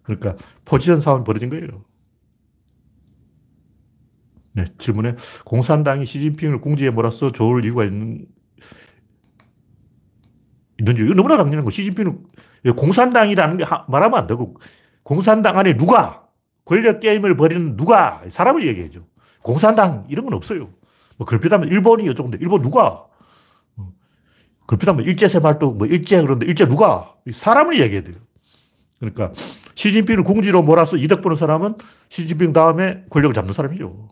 [0.03, 1.86] 그러니까 포지션 싸움이 벌어진 거예요.
[4.53, 8.25] 네, 질문에 공산당이 시진핑을 궁지에 몰아서 좋을 이유가 있는,
[10.79, 11.71] 있는지, 이거 너무나 당연한 거.
[11.71, 12.25] 시진핑은
[12.75, 14.55] 공산당이라는 게 말하면 안 되고,
[15.03, 16.27] 공산당 안에 누가,
[16.65, 19.01] 권력 게임을 벌이는 누가, 사람을 얘기해줘.
[19.41, 20.69] 공산당 이런 건 없어요.
[21.17, 23.05] 뭐, 걸핏하면 일본이 어쩌고, 일본 누가?
[24.77, 27.13] 그렇다면 일제세 말도 뭐 일제 그런데 일제 누가?
[27.29, 28.15] 사람을 얘기해야 돼요.
[28.99, 29.34] 그러니까
[29.75, 31.75] 시진핑을 궁지로 몰아서 이득 보는 사람은
[32.07, 34.10] 시진핑 다음에 권력을 잡는 사람이죠.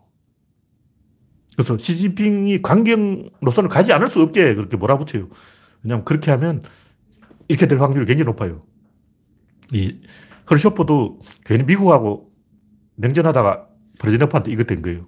[1.56, 5.30] 그래서 시진핑이 강경 노선을 가지 않을 수 없게 그렇게 몰아붙여요.
[5.84, 6.62] 왜냐하면 그렇게 하면
[7.48, 8.66] 이렇게 될 확률이 굉장히 높아요.
[9.72, 9.96] 이
[10.50, 12.34] 허르쇼프도 괜히 미국하고
[12.96, 13.68] 냉전하다가
[14.00, 15.08] 브레즈네프한테 이것 된 거예요.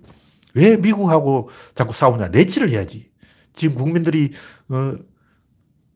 [0.53, 2.29] 왜 미국하고 자꾸 싸우냐?
[2.29, 3.11] 내치를 해야지.
[3.53, 4.31] 지금 국민들이
[4.69, 4.95] 어,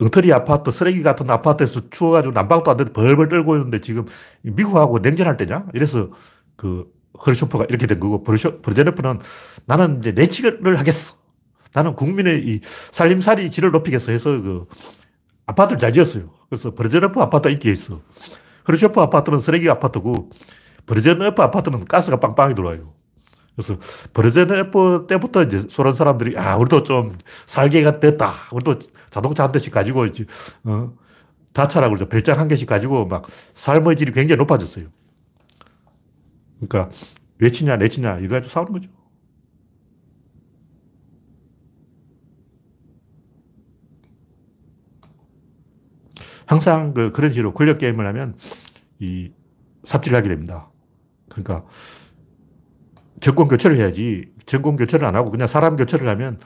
[0.01, 4.05] 엉터리 아파트, 쓰레기 같은 아파트에서 추워가지고 난방도 안 되는데 벌벌 떨고 있는데 지금
[4.41, 5.67] 미국하고 냉전할 때냐?
[5.73, 6.09] 이래서
[6.55, 6.93] 그
[7.25, 9.19] 허르쇼프가 이렇게 된 거고, 브르제네프는
[9.65, 11.15] 나는 이제 내치를 하겠어.
[11.73, 14.65] 나는 국민의 이 살림살이 질을 높이겠어 해서 그
[15.45, 16.25] 아파트를 잘 지었어요.
[16.49, 18.01] 그래서 브레즈네프 아파트가 인기가 있어.
[18.67, 20.31] 흐루쇼프 아파트는 쓰레기 아파트고,
[20.87, 22.94] 브레즈네프 아파트는 가스가 빵빵히 들어와요.
[23.55, 23.77] 그래서
[24.13, 28.31] 브레즈네프 때부터 이제 소련 사람들이 아 우리도 좀 살게가 됐다.
[28.51, 30.25] 우리도 자동차 한 대씩 가지고 이제
[30.65, 30.93] 어,
[31.53, 32.09] 다차라고 그러죠.
[32.09, 34.87] 별장 한 개씩 가지고 막 삶의 질이 굉장히 높아졌어요.
[36.59, 36.93] 그러니까
[37.39, 38.89] 왜 치냐 내 치냐 이거 가지고 싸우는 거죠.
[46.45, 48.37] 항상 그 그런 식으로 권력 게임을 하면
[48.99, 49.31] 이
[49.83, 50.69] 삽질을 하게 됩니다.
[51.29, 51.65] 그러니까
[53.21, 56.39] 정권 교체를 해야지 정권 교체를 안 하고 그냥 사람 교체를 하면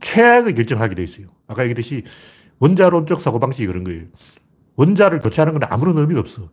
[0.00, 1.26] 최악의 결정을 하게 돼 있어요.
[1.46, 2.04] 아까 얘기했듯이
[2.58, 4.02] 원자론적 사고방식이 그런 거예요.
[4.76, 6.50] 원자를 교체하는 건 아무런 의미가 없어.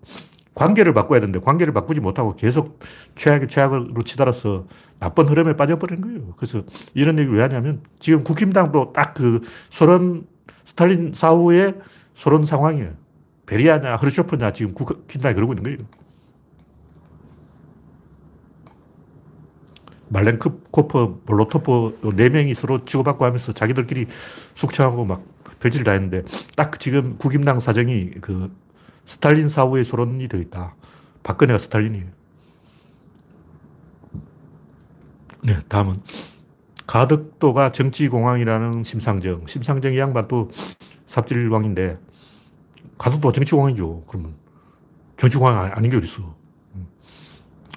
[0.55, 2.79] 관계를 바꿔야 되는데 관계를 바꾸지 못하고 계속
[3.15, 4.67] 최악의 최악으로 치달아서
[4.99, 6.33] 나쁜 흐름에 빠져버리는 거예요.
[6.37, 10.27] 그래서 이런 얘기를 왜 하냐면 지금 국힘당도 딱 그 소련
[10.65, 11.75] 스탈린 사후의
[12.13, 12.91] 소련 상황이에요.
[13.45, 15.77] 베리아냐 흐르쇼프냐 지금 국힘당이 그러고 있는 거예요.
[20.09, 24.07] 말렌코프, 몰로토프 네 명이 서로 치고받고 하면서 자기들끼리
[24.55, 25.23] 숙청하고 막
[25.59, 26.23] 별짓을 다 했는데
[26.55, 28.53] 딱 지금 국임당 사정이 그
[29.05, 30.75] 스탈린 사후의 소론이 되어 있다.
[31.23, 32.05] 박근혜가 스탈린이에요.
[35.43, 36.01] 네, 다음은
[36.87, 39.45] 가덕도가 정치공황이라는 심상정.
[39.47, 40.51] 심상정 이 양반도
[41.05, 41.97] 삽질왕인데,
[42.97, 44.03] 가덕도가 정치공황이죠.
[44.07, 44.35] 그러면
[45.17, 46.35] 정치공황 아닌 게 어딨어.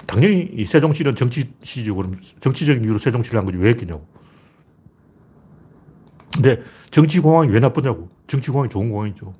[0.02, 0.06] 음.
[0.06, 1.94] 당연히 세종시는 정치시죠.
[1.94, 3.59] 그럼 정치적인 이유로 세종시를 한 거지.
[3.59, 4.06] 왜 했겠냐고.
[6.32, 8.09] 근데 정치공황이 왜 나쁘냐고.
[8.26, 9.35] 정치공황이 좋은 공황이죠.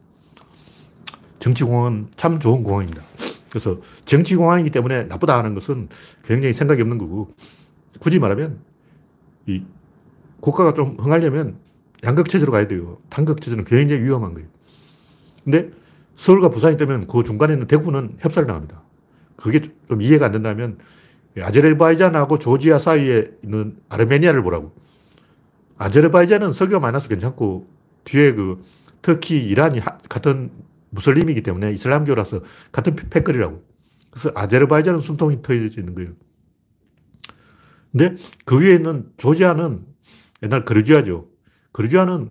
[1.39, 3.03] 정치공황은 참 좋은 공황입니다.
[3.51, 5.89] 그래서 정치공황이기 때문에 나쁘다 하는 것은
[6.25, 7.35] 굉장히 생각이 없는 거고,
[8.01, 8.59] 굳이 말하면,
[9.47, 9.63] 이
[10.41, 11.59] 국가가 좀 흥하려면
[12.05, 12.99] 양극체제로 가야 돼요.
[13.09, 14.49] 단극체제는 굉장히 위험한 거예요.
[15.45, 15.71] 근데
[16.17, 18.83] 서울과 부산이 되면 그 중간에 있는 대구는 협살을 당합니다.
[19.37, 20.79] 그게 좀 이해가 안 된다면
[21.39, 24.75] 아제르바이잔하고 조지아 사이에 있는 아르메니아를 보라고.
[25.77, 27.69] 아제르바이잔은 석유가 많아서 괜찮고
[28.05, 28.63] 뒤에 그
[29.03, 30.51] 터키, 이란이 같은
[30.91, 32.41] 무슬림이기 때문에 이슬람교라서
[32.73, 33.63] 같은 패거리라고.
[34.11, 36.13] 그래서 아제르바이잔은 숨통이 트여져 있는 거예요.
[37.93, 39.85] 근데 그 위에 있는 조지아는
[40.43, 41.29] 옛날 그르지아죠.
[41.73, 42.31] 그르지아는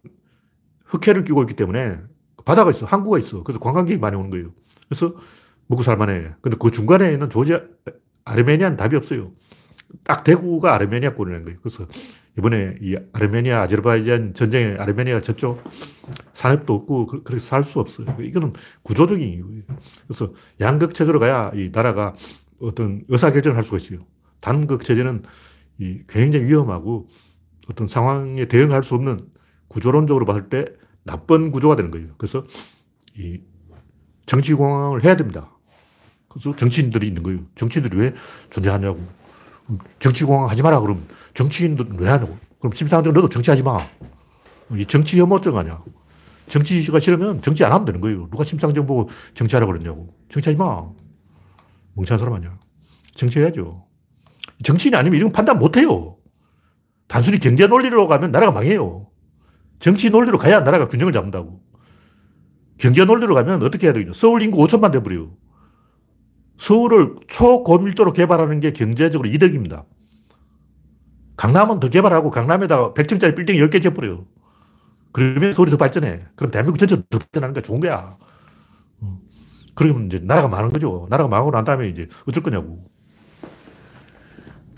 [0.85, 1.99] 흑해를 끼고 있기 때문에
[2.43, 2.85] 바다가 있어.
[2.85, 3.43] 항구가 있어.
[3.43, 4.53] 그래서 관광객이 많이 오는 거예요.
[4.87, 5.15] 그래서
[5.67, 6.35] 먹고 살만해.
[6.41, 7.61] 근데 그 중간에 있는 조지아,
[8.25, 9.31] 아르메니아는 답이 없어요.
[10.03, 11.59] 딱 대구가 아르메니아권이라는 거예요.
[11.61, 11.87] 그래서
[12.37, 15.61] 이번에 이 아르메니아, 아제르바이잔 전쟁에 아르메니아가 졌죠.
[16.33, 18.17] 산업도 없고 그, 그렇게 살 수 없어요.
[18.21, 19.63] 이거는 구조적인 이유예요.
[20.07, 22.15] 그래서 양극 체제로 가야 이 나라가
[22.59, 23.99] 어떤 의사결정을 할 수가 있어요.
[24.41, 25.23] 단극 체제는
[25.79, 27.07] 이 굉장히 위험하고
[27.69, 29.19] 어떤 상황에 대응할 수 없는
[29.67, 30.65] 구조론적으로 봤을 때
[31.03, 32.09] 나쁜 구조가 되는 거예요.
[32.17, 32.45] 그래서
[33.17, 33.41] 이
[34.25, 35.54] 정치공황을 해야 됩니다.
[36.35, 37.39] 그래서 정치인들이 있는 거예요.
[37.55, 38.13] 정치인들이 왜
[38.49, 38.99] 존재하냐고.
[39.99, 40.81] 정치공황 하지 마라.
[40.81, 42.37] 그럼 정치인들 왜 하냐고.
[42.59, 43.87] 그럼 심상정 너도 정치하지 마.
[44.75, 45.81] 이 정치 혐오증 아니야.
[46.47, 48.27] 정치가 싫으면 정치 안 하면 되는 거예요.
[48.29, 50.13] 누가 심상정 보고 정치하라고 그러냐고.
[50.27, 50.89] 정치하지 마.
[51.93, 52.59] 멍청한 사람 아니야.
[53.13, 53.85] 정치해야죠.
[54.61, 56.17] 정치인이 아니면 이런 판단 못 해요.
[57.07, 59.07] 단순히 경제 논리로 가면 나라가 망해요.
[59.79, 61.61] 정치 논리로 가야 나라가 균형을 잡는다고.
[62.77, 64.11] 경제 논리로 가면 어떻게 해야 되겠냐.
[64.13, 65.31] 서울 인구 5천만 돼버려요.
[66.57, 69.85] 서울을 초고밀도로 개발하는 게 경제적으로 이득입니다.
[71.37, 74.25] 강남은 더 개발하고 강남에다가 100층짜리 빌딩 10개 지어버려요.
[75.11, 76.21] 그러면 서울이 더 발전해.
[76.35, 78.17] 그럼 대한민국 전체가 더 발전하는 게 좋은 거야.
[79.01, 79.17] 음.
[79.73, 81.07] 그러면 이제 나라가 망하는 거죠.
[81.09, 82.85] 나라가 망하고 난 다음에 이제 어쩔 거냐고.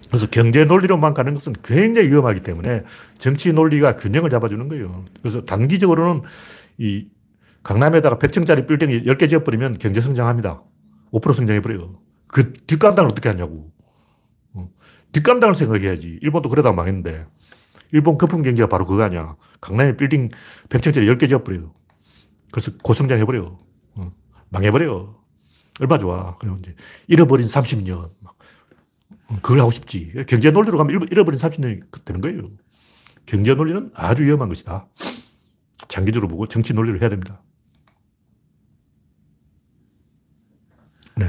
[0.10, 2.84] 그래서 경제 논리로만 가는 것은 굉장히 위험하기 때문에
[3.18, 5.06] 정치 논리가 균형을 잡아주는 거예요.
[5.22, 6.22] 그래서 단기적으로는
[6.78, 7.08] 이
[7.64, 10.62] 강남에다가 100층짜리 빌딩 10개 지어버리면 경제 성장합니다.
[11.12, 12.00] 5% 성장해버려요.
[12.28, 13.72] 그 뒷감당을 어떻게 하냐고.
[14.54, 14.70] 어.
[15.14, 16.20] 뒷감당을 생각해야지.
[16.22, 17.26] 일본도 그러다 망했는데.
[17.92, 19.36] 일본 거품 경제가 바로 그거 아니야.
[19.62, 20.30] 강남에 빌딩
[20.70, 21.74] 100층짜리 10개 지어버려요.
[22.52, 23.58] 그래서 고성장 해버려요.
[23.96, 24.12] 어.
[24.50, 25.16] 망해버려요.
[25.80, 26.36] 얼마 좋아.
[26.36, 26.76] 그냥 이제
[27.08, 28.12] 잃어버린 30년.
[29.42, 30.14] 그걸 하고 싶지.
[30.28, 32.50] 경제 논리로 가면 잃어버린 30년이 되는 거예요.
[33.26, 34.88] 경제 논리는 아주 위험한 것이다.
[35.88, 37.42] 장기적으로 보고 정치 논리를 해야 됩니다.
[41.18, 41.28] 네.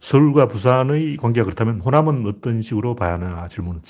[0.00, 3.82] 서울과 부산의 관계가 그렇다면 호남은 어떤 식으로 봐야 하나 질문.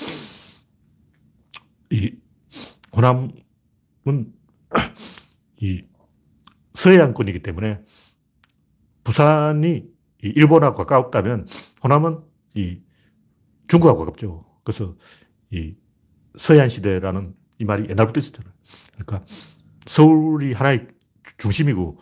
[1.90, 2.14] 이
[2.96, 3.33] 호남은
[5.61, 5.85] 이
[6.74, 7.80] 서해안권이기 때문에
[9.02, 9.85] 부산이
[10.18, 11.46] 일본하고 가깝다면
[11.83, 12.20] 호남은
[12.54, 12.80] 이
[13.68, 14.44] 중국하고 가깝죠.
[14.62, 14.96] 그래서
[15.50, 15.74] 이
[16.38, 18.52] 서해안 시대라는 이 말이 옛날부터 있었잖아요.
[18.92, 19.24] 그러니까
[19.87, 20.88] 서울이 하나의
[21.38, 21.98] 중심이고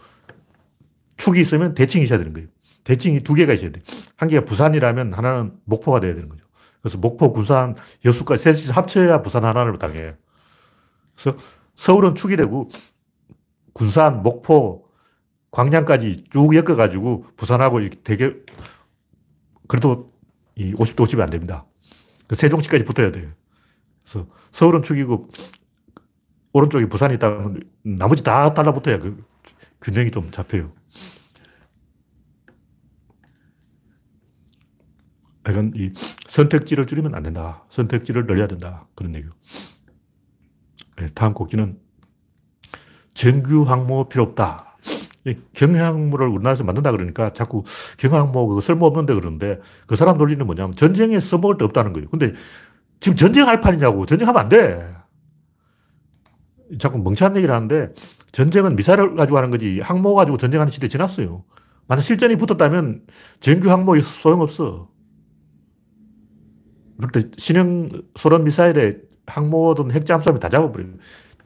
[1.16, 2.48] 축이 있으면 대칭이 있어야 되는 거예요.
[2.84, 3.84] 대칭이 두 개가 있어야 돼요.
[4.16, 6.44] 한 개가 부산이라면 하나는 목포가 돼야 되는 거죠.
[6.80, 10.14] 그래서 목포, 부산, 여수까지 셋이 합쳐야 부산 하나를 당해요.
[11.14, 11.38] 그래서
[11.76, 12.68] 서울은 축이 되고
[13.72, 14.88] 군산, 목포,
[15.52, 18.44] 광양까지 쭉 엮어가지고 부산하고 대결,
[19.68, 20.08] 그래도
[20.56, 21.66] 이 50대 50이 안 됩니다.
[22.26, 23.30] 그 세종시까지 붙어야 돼요.
[24.02, 25.28] 그래서 서울은 축이고
[26.52, 29.24] 오른쪽에 부산이 있다면 나머지 다 달라붙어야 그
[29.80, 30.72] 균형이 좀 잡혀요.
[35.48, 35.92] 이건 이
[36.28, 37.64] 선택지를 줄이면 안 된다.
[37.70, 38.87] 선택지를 늘려야 된다.
[38.94, 39.33] 그런 얘기요.
[40.98, 41.78] 네, 다음 곡기는
[43.14, 44.78] 정규 항모 필요 없다.
[45.55, 47.62] 경항모를 우리나라에서 만든다 그러니까 자꾸
[47.96, 52.09] 그거 쓸모없는데 그러는데 그 사람 논리는 뭐냐면 전쟁에 써먹을 데 없다는 거예요.
[52.09, 52.33] 근데
[53.00, 54.07] 지금 전쟁할 판이냐고.
[54.07, 54.94] 전쟁하면 안 돼.
[56.78, 57.92] 자꾸 멍청한 얘기를 하는데
[58.33, 61.44] 전쟁은 미사일을 가지고 하는 거지 항모 가지고 전쟁하는 시대 지났어요.
[61.87, 63.02] 만약 실전이 붙었다면
[63.40, 64.88] 정규 항모 소용없어.
[67.10, 70.92] 때 신형 소련 미사일에 항모든 핵잠수함이 다 잡아버려요.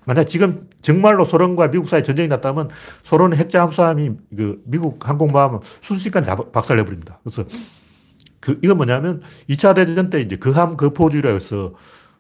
[0.05, 2.71] 만약 지금 정말로 소련과 미국 사이 전쟁이 났다면
[3.03, 7.21] 소련의 핵잠수함이 그 미국 항공모함 순식간에 다 박살내버립니다.
[7.25, 7.45] 그래서
[8.40, 11.75] 그, 이건 뭐냐면 2차 대전 때 이제 그함 그포주의라 해서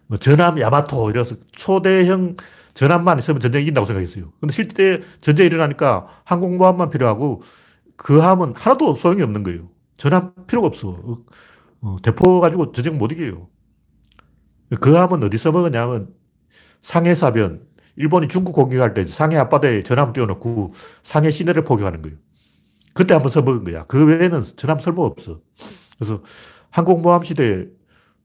[0.08, 2.36] 뭐 전함 야마토 이래서 초대형
[2.74, 4.32] 전함만 있으면 전쟁이 이긴다고 생각했어요.
[4.40, 7.42] 근데 실제 전쟁이 일어나니까 항공모함만 필요하고
[7.96, 9.68] 그 함은 하나도 소용이 없는 거예요.
[9.96, 10.98] 전함 필요가 없어.
[11.80, 13.48] 어, 대포 가지고 전쟁 못 이겨요.
[14.80, 16.14] 그 함은 어디서 먹었냐면
[16.82, 22.18] 상해사변, 일본이 중국 공격할 때 상해 앞바다에 전함 띄워놓고 상해 시내를 포격하는 거예요.
[22.92, 23.84] 그때 한번 써먹은 거야.
[23.84, 25.40] 그 외에는 전함 쓸모가 없어.
[25.98, 26.22] 그래서
[26.70, 27.66] 항공모함 시대에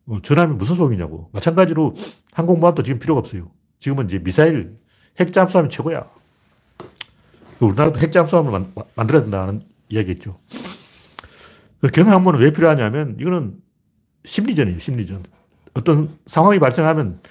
[0.08, 1.30] 어, 전함이 무슨 소용이냐고.
[1.34, 1.96] 마찬가지로
[2.34, 3.52] 항공모함도 지금 필요가 없어요.
[3.80, 4.78] 지금은 이제 미사일,
[5.20, 6.10] 핵잠수함이 최고야.
[7.60, 10.40] 우리나라도 핵잠수함을 만, 만들어야 된다는 이야기겠죠.
[11.90, 13.56] 경항모는 왜 필요하냐면 이거는
[14.26, 15.24] 심리전이에요, 심리전.
[15.74, 17.22] 어떤 상황이 발생하면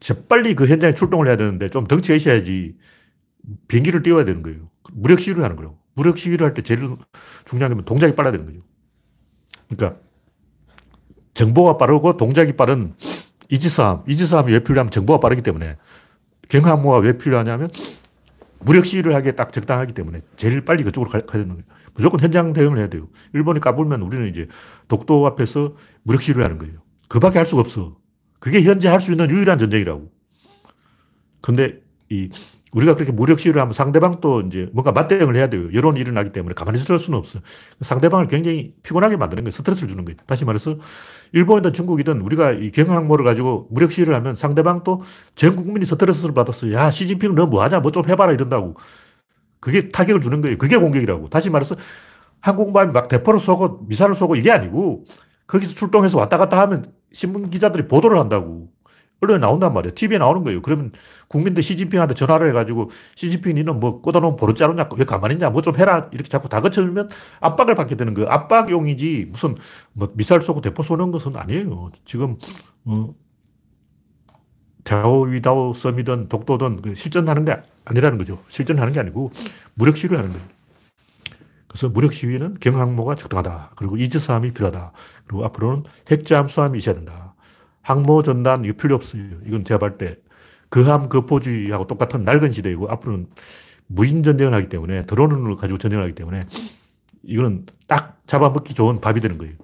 [0.00, 2.76] 재빨리 그 현장에 출동을 해야 되는데 좀 덩치가 있어야지
[3.68, 4.70] 비행기를 띄워야 되는 거예요.
[4.92, 5.78] 무력 시위를 하는 거라고.
[5.94, 6.80] 무력 시위를 할 때 제일
[7.44, 8.58] 중요한 게 동작이 빨라야 되는 거죠.
[9.68, 10.00] 그러니까
[11.34, 12.94] 정보가 빠르고 동작이 빠른
[13.50, 15.76] 이지스함, 이지스함이 왜 필요하면 정보가 빠르기 때문에
[16.48, 17.70] 경항모가 왜 필요하냐면
[18.60, 21.62] 무력 시위를 하기에 딱 적당하기 때문에 제일 빨리 그쪽으로 가, 야 되는 거예요.
[21.94, 23.08] 무조건 현장 대응을 해야 돼요.
[23.34, 24.48] 일본이 까불면 우리는 이제
[24.88, 26.74] 독도 앞에서 무력 시위를 하는 거예요.
[27.08, 27.96] 그 밖에 할 수가 없어.
[28.40, 30.10] 그게 현재 할 수 있는 유일한 전쟁이라고.
[31.40, 32.30] 근데 이
[32.72, 35.68] 우리가 그렇게 무력 시위를 하면 상대방도 이제 뭔가 맞대응을 해야 돼요.
[35.74, 37.40] 여론이 일어나기 때문에 가만히 있을 수는 없어.
[37.82, 39.50] 상대방을 굉장히 피곤하게 만드는 거예요.
[39.50, 40.16] 스트레스를 주는 거예요.
[40.26, 40.76] 다시 말해서
[41.32, 45.02] 일본이든 중국이든 우리가 이 경항모를 가지고 무력 시위를 하면 상대방도
[45.34, 46.72] 전 국민이 스트레스를 받았어.
[46.72, 47.80] 야, 시진핑 너 뭐 하냐?
[47.80, 48.74] 뭐 좀 해봐라 이런다고.
[49.62, 50.58] 그게 타격을 주는 거예요.
[50.58, 51.28] 그게 공격이라고.
[51.30, 51.76] 다시 말해서
[52.40, 55.04] 항공모함이 막 대포를 쏘고 미사를 쏘고 이게 아니고
[55.46, 58.68] 거기서 출동해서 왔다 갔다 하면 신문 기자들이 보도를 한다고.
[59.20, 59.94] 언론에 나온단 말이에요.
[59.94, 60.60] TV에 나오는 거예요.
[60.62, 60.90] 그러면
[61.28, 64.88] 국민들 시진핑한테 전화를 해가지고 시진핑 니는 뭐 꽂아놓은 버릇 자르냐?
[64.98, 65.48] 왜 가만히 있냐?
[65.50, 66.08] 뭐 좀 해라.
[66.12, 67.08] 이렇게 자꾸 다그쳐면
[67.40, 68.28] 압박을 받게 되는 거예요.
[68.30, 69.54] 압박용이지 무슨
[69.92, 71.92] 뭐 미사일 쏘고 대포 쏘는 것은 아니에요.
[72.04, 72.36] 지금
[72.84, 73.14] 어,
[74.84, 78.42] 다오 위다오 섬이든 독도든 그 실전하는 게 아니라는 거죠.
[78.48, 79.32] 실전하는 게 아니고
[79.74, 80.46] 무력 시위를 하는 거예요.
[81.68, 83.72] 그래서 무력 시위는 경항모가 적당하다.
[83.76, 84.92] 그리고 이지스함이 필요하다.
[85.26, 87.34] 그리고 앞으로는 핵잠 수함이 있어야 된다.
[87.82, 89.22] 항모 전단 이거 필요 없어요.
[89.46, 90.16] 이건 제가 볼 때
[90.68, 93.26] 그함 그포주의하고 똑같은 낡은 시대이고 앞으로는
[93.86, 96.44] 무인 전쟁을 하기 때문에 드론을 가지고 전쟁을 하기 때문에
[97.24, 99.54] 이거는 딱 잡아먹기 좋은 밥이 되는 거예요.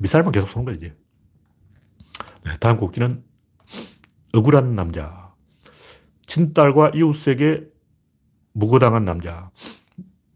[0.00, 0.94] 미사일만 계속 쏘는 거예요, 이제.
[2.44, 3.22] 네, 다음 곡지는
[4.32, 5.32] 억울한 남자.
[6.26, 7.66] 친딸과 이웃에게
[8.52, 9.50] 무고당한 남자.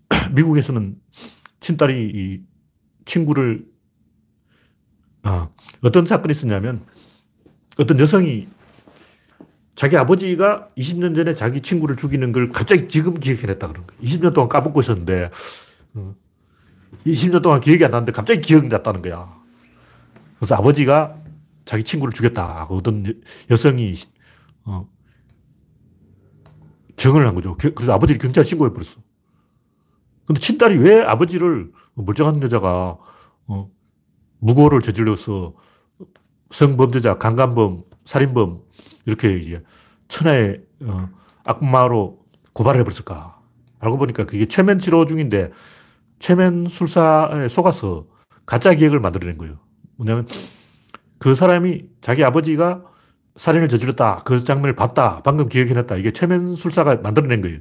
[0.32, 0.96] 미국에서는
[1.60, 2.42] 친딸이 이
[3.04, 3.66] 친구를
[5.24, 5.48] 아,
[5.82, 6.84] 어떤 사건이 있었냐면
[7.78, 8.48] 어떤 여성이
[9.74, 14.02] 자기 아버지가 20년 전에 자기 친구를 죽이는 걸 갑자기 지금 기억해냈다 그런 거예요.
[14.02, 15.30] 20년 동안 까먹고 있었는데
[17.06, 19.32] 20년 어, 동안 기억이 안 나는데 갑자기 기억이 났다는 거야.
[20.38, 21.21] 그래서 아버지가
[21.64, 22.64] 자기 친구를 죽였다.
[22.70, 23.96] 어떤 여성이
[24.64, 24.88] 어,
[26.96, 27.56] 증언을 한 거죠.
[27.56, 28.96] 그래서 아버지를 경찰 신고해 버렸어.
[30.26, 32.96] 근데 친딸이 왜 아버지를 멀쩡한 여자가
[33.46, 33.70] 어,
[34.38, 35.54] 무고를 저질러서
[36.50, 38.62] 성범죄자, 강간범, 살인범
[39.06, 39.62] 이렇게 이제
[40.08, 41.08] 천하의 어,
[41.44, 43.40] 악마로 고발을 해버렸을까?
[43.80, 45.50] 알고 보니까 그게 최면 치료 중인데
[46.18, 48.06] 최면 술사에 속아서
[48.46, 49.58] 가짜 기억을 만들어낸 거예요.
[49.96, 50.26] 뭐냐면
[51.22, 52.82] 그 사람이 자기 아버지가
[53.36, 54.24] 살인을 저질렀다.
[54.24, 55.22] 그 장면을 봤다.
[55.22, 55.96] 방금 기억해냈다.
[55.98, 57.60] 이게 최면 술사가 만들어낸 거예요.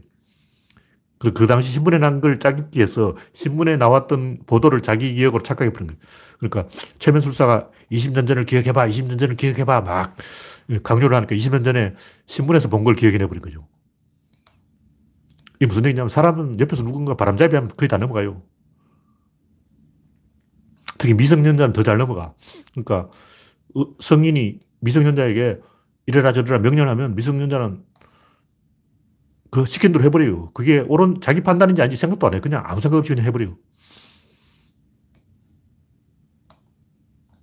[1.19, 5.89] 그, 그 당시 신문에 난 걸 짜깁기 위해서 신문에 나왔던 보도를 자기 기억으로 착각해 버린
[5.89, 5.99] 거예요.
[6.39, 10.17] 그러니까 최면술사가 20년 전을 기억해봐, 20년 전을 기억해봐, 막
[10.81, 11.93] 강요를 하니까 20년 전에
[12.25, 13.67] 신문에서 본 걸 기억해내 버린 거죠.
[15.57, 18.41] 이게 무슨 얘기냐면 사람은 옆에서 누군가 바람잡이 하면 거의 다 넘어가요.
[20.97, 22.33] 특히 미성년자는 더 잘 넘어가.
[22.71, 23.09] 그러니까 어,
[23.99, 25.59] 성인이 미성년자에게
[26.07, 27.83] 이래라 저래라 명령하면 미성년자는
[29.51, 30.51] 그 시킨 대로 해버려요.
[30.53, 32.39] 그게 옳은 자기 판단인지 아닌지 생각도 안 해.
[32.39, 33.57] 그냥 아무 생각 없이 그냥 해버려요.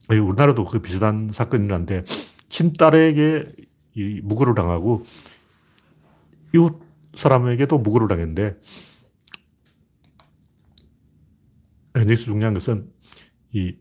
[0.09, 2.05] 우리나라도 그 비슷한 사건이 있는데,
[2.49, 3.53] 친딸에게
[3.95, 5.05] 이 무고를 당하고,
[6.55, 6.81] 이웃
[7.15, 8.57] 사람에게도 무고를 당했는데,
[11.97, 12.91] 여기서 중요한 것은,
[13.53, 13.77] 이,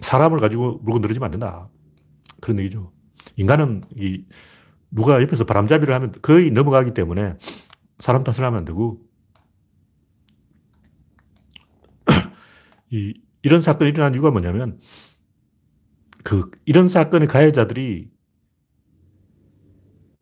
[0.00, 1.68] 사람을 가지고 물건 늘어지면 안 된다.
[2.40, 2.92] 그런 얘기죠.
[3.36, 4.24] 인간은 이
[4.90, 7.36] 누가 옆에서 바람잡이를 하면 거의 넘어가기 때문에
[7.98, 9.00] 사람 탓을 하면 안 되고
[12.90, 14.78] 이, 이런 사건이 일어난 이유가 뭐냐면
[16.22, 18.10] 그 이런 사건의 가해자들이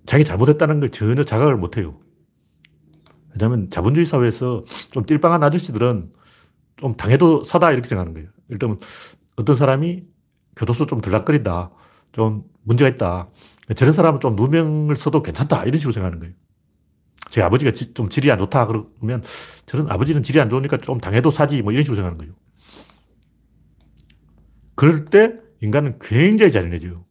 [0.07, 2.01] 자기 잘못했다는 걸 전혀 자각을 못 해요.
[3.33, 6.13] 왜냐하면 자본주의 사회에서 좀 띨빵한 아저씨들은
[6.77, 8.29] 좀 당해도 사다 이렇게 생각하는 거예요.
[8.49, 8.79] 일단
[9.37, 10.05] 어떤 사람이
[10.57, 11.71] 교도소 좀 들락거린다.
[12.13, 13.31] 좀 문제가 있다.
[13.77, 15.65] 저런 사람은 좀 누명을 써도 괜찮다.
[15.65, 16.35] 이런 식으로 생각하는 거예요.
[17.31, 18.67] 제 아버지가 좀 질이 안 좋다.
[18.67, 19.23] 그러면
[19.65, 21.63] 저런 아버지는 질이 안 좋으니까 좀 당해도 사지.
[21.63, 22.35] 뭐 이런 식으로 생각하는 거예요.
[24.75, 27.05] 그럴 때 인간은 굉장히 잔인해져요.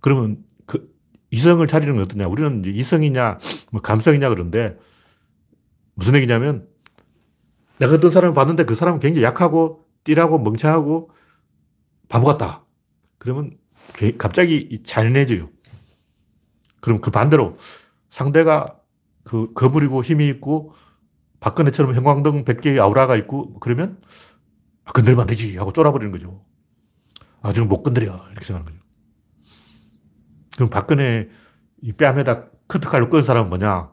[0.00, 0.92] 그러면 그
[1.30, 2.26] 이성을 차리는 건 어떠냐?
[2.26, 3.38] 우리는 이성이냐,
[3.70, 4.76] 뭐 감성이냐 그런데
[5.94, 6.66] 무슨 얘기냐면
[7.78, 11.10] 내가 어떤 사람을 봤는데 그 사람은 굉장히 약하고 띠라고 멍청하고
[12.08, 12.64] 바보 같다.
[13.18, 13.58] 그러면
[14.18, 15.50] 갑자기 잔인해져요.
[16.80, 17.56] 그럼 그 반대로
[18.08, 18.80] 상대가
[19.24, 20.72] 그 거물이고 힘이 있고
[21.40, 24.00] 박근혜처럼 형광등 100개의 아우라가 있고 그러면
[24.84, 26.44] 아, 건들면 안 되지 하고 쫄아버리는 거죠.
[27.42, 28.12] 아, 지금 못 건드려.
[28.30, 28.86] 이렇게 생각하는 거죠.
[30.54, 31.28] 그럼 박근혜
[31.82, 33.90] 이 뺨에다 커트칼로 끈 사람은 뭐냐?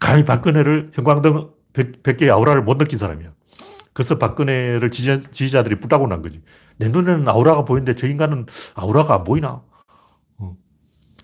[0.00, 3.32] 감히 박근혜를 형광등 100, 100개의 아우라를 못 느낀 사람이야.
[3.92, 6.42] 그래서 박근혜를 지지, 자 들이 뿌다고 난 거지.
[6.76, 9.62] 내 눈에는 아우라가 보이는데 저 인간은 아우라가 안 보이나?
[10.38, 10.56] 어.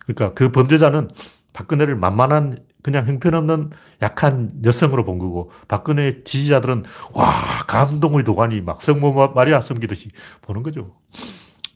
[0.01, 1.09] 그러니까 그 범죄자는
[1.53, 3.71] 박근혜를 만만한 그냥 형편없는
[4.03, 7.27] 약한 여성으로 본 거고 박근혜 지지자들은 와
[7.67, 10.11] 감동의 도가니 막 성모 마리아 섬기듯이
[10.43, 10.97] 보는 거죠.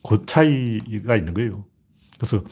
[0.07, 1.64] 그 차이가 있는 거예요.
[2.16, 2.45] 그래서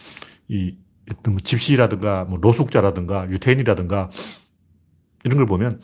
[0.49, 0.76] 이
[1.11, 4.11] 어떤 뭐 집시라든가 뭐 노숙자라든가 유태인이라든가
[5.24, 5.80] 이런 걸 보면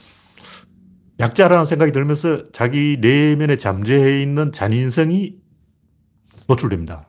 [1.21, 5.37] 약자라는 생각이 들면서 자기 내면에 잠재해 있는 잔인성이
[6.47, 7.07] 노출됩니다.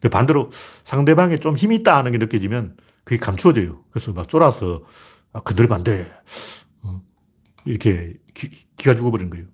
[0.00, 0.50] 그 반대로
[0.84, 3.84] 상대방에 좀 힘이 있다 하는 게 느껴지면 그게 감추어져요.
[3.90, 4.82] 그래서 막 쫄아서
[5.32, 6.06] 아, 건드리면 안 돼.
[6.82, 7.00] 어,
[7.64, 8.50] 이렇게 기,
[8.82, 9.46] 가 죽어버리는 거예요.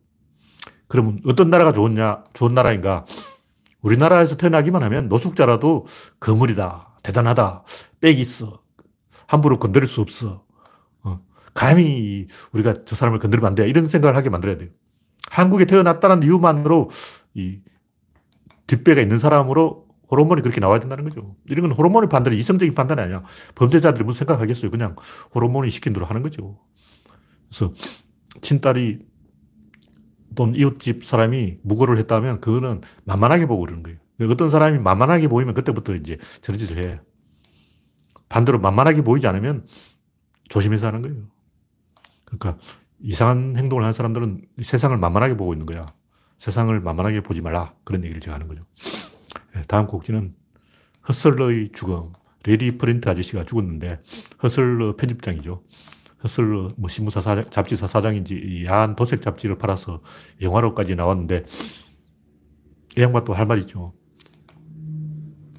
[0.89, 3.07] 그러면 어떤 나라가 좋냐, 좋은 나라인가?
[3.81, 5.87] 우리나라에서 태어나기만 하면 노숙자라도
[6.21, 7.65] 거물이다, 대단하다,
[8.01, 8.63] 빽이 있어,
[9.27, 10.45] 함부로 건드릴 수 없어.
[11.55, 13.69] 감히 우리가 저 사람을 건드리면 안 돼.
[13.69, 14.71] 이런 생각을 하게 만들어야 돼요.
[15.31, 16.91] 한국에 태어났다는 이유만으로
[17.35, 17.61] 이
[18.67, 21.37] 뒷배가 있는 사람으로 호르몬이 그렇게 나와야 된다는 거죠.
[21.49, 23.23] 이런 건 호르몬의 판단이 이성적인 판단이 아니야.
[23.55, 24.71] 범죄자들이 무슨 생각하겠어요.
[24.71, 24.95] 그냥
[25.35, 26.59] 호르몬이 시킨 대로 하는 거죠.
[27.49, 27.73] 그래서
[28.41, 28.99] 친딸이
[30.35, 33.99] 또는 이웃집 사람이 무고를 했다면 그거는 만만하게 보고 그러는 거예요.
[34.31, 37.01] 어떤 사람이 만만하게 보이면 그때부터 이제 저런 짓을 해.
[38.29, 39.67] 반대로 만만하게 보이지 않으면
[40.49, 41.17] 조심해서 하는 거예요.
[42.39, 42.63] 그러니까
[43.01, 45.87] 이상한 행동을 하는 사람들은 세상을 만만하게 보고 있는 거야.
[46.39, 47.75] 세상을 만만하게 보지 말라.
[47.85, 48.61] 그런 얘기를 제가 하는 거죠.
[49.57, 50.35] 예, 다음 꼭지는
[51.09, 52.13] 허슬러의 죽음.
[52.45, 54.01] 래리 플린트 아저씨가 죽었는데
[54.43, 55.63] 허슬러 편집장이죠.
[56.25, 60.03] 허슬러 뭐 신문사 사장, 잡지사 사장인지 야한 도색 잡지를 팔아서
[60.41, 61.45] 영화로까지 나왔는데
[62.97, 63.95] 이 양반도 할말 있죠.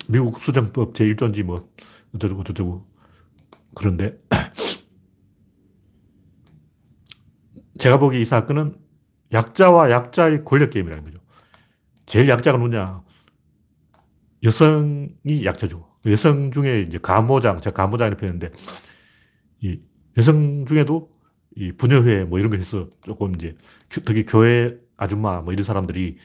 [0.07, 1.69] 미국 수정법 제1조인지 뭐
[2.13, 2.85] 어쩌고 저쩌고
[3.75, 4.17] 그런데
[7.83, 8.77] 제가 보기에 이 사건은
[9.33, 11.19] 약자와 약자의 권력 게임이라는 거죠.
[12.05, 13.03] 제일 약자가 누구냐?
[14.43, 15.89] 여성이 약자죠.
[16.05, 18.55] 여성 중에 이제 가모장, 제가 가모장이라고 표현했는데,
[19.63, 19.81] 이
[20.15, 21.11] 여성 중에도
[21.57, 23.57] 이 부녀회 뭐 이런 거 해서 조금 이제
[23.89, 26.17] 특히 교회 아줌마 뭐 이런 사람들이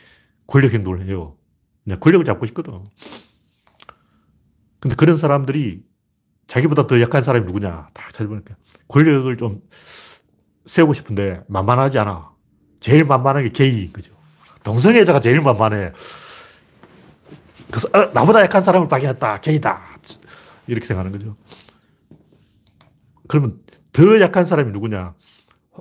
[0.47, 1.37] 권력 행동을 해요.
[1.83, 2.85] 그냥 권력을 잡고 싶거든.
[4.79, 5.83] 근데 그런 사람들이
[6.47, 8.57] 자기보다 더 약한 사람이 누구냐 다 찾아보니까
[8.87, 9.61] 권력을 좀
[10.69, 12.31] 세우고 싶은데 만만하지 않아.
[12.79, 14.13] 제일 만만한 게 게이인 거죠.
[14.63, 15.93] 동성애자가 제일 만만해.
[17.69, 19.41] 그래서 어, 나보다 약한 사람을 발견했다.
[19.41, 19.81] 게이다.
[20.67, 21.37] 이렇게 생각하는 거죠.
[23.27, 23.61] 그러면
[23.93, 25.15] 더 약한 사람이 누구냐?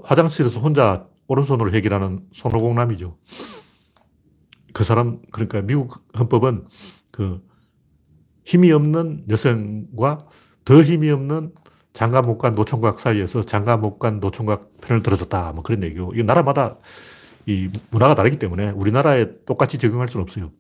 [0.03, 3.17] 화장실에서 혼자 오른손으로 해결하는 손오공남이죠.
[4.73, 6.65] 그 사람, 그러니까 미국 헌법은
[7.11, 7.45] 그
[8.45, 10.19] 힘이 없는 여성과
[10.63, 11.53] 더 힘이 없는
[11.97, 15.53] 장가목간 노총각 사이에서 장가목간 노총각 편을 들어줬다.
[15.53, 16.13] 뭐 그런 얘기고.
[16.15, 16.77] 이 나라마다
[17.47, 20.51] 이 문화가 다르기 때문에 우리나라에 똑같이 적용할 수는 없어요.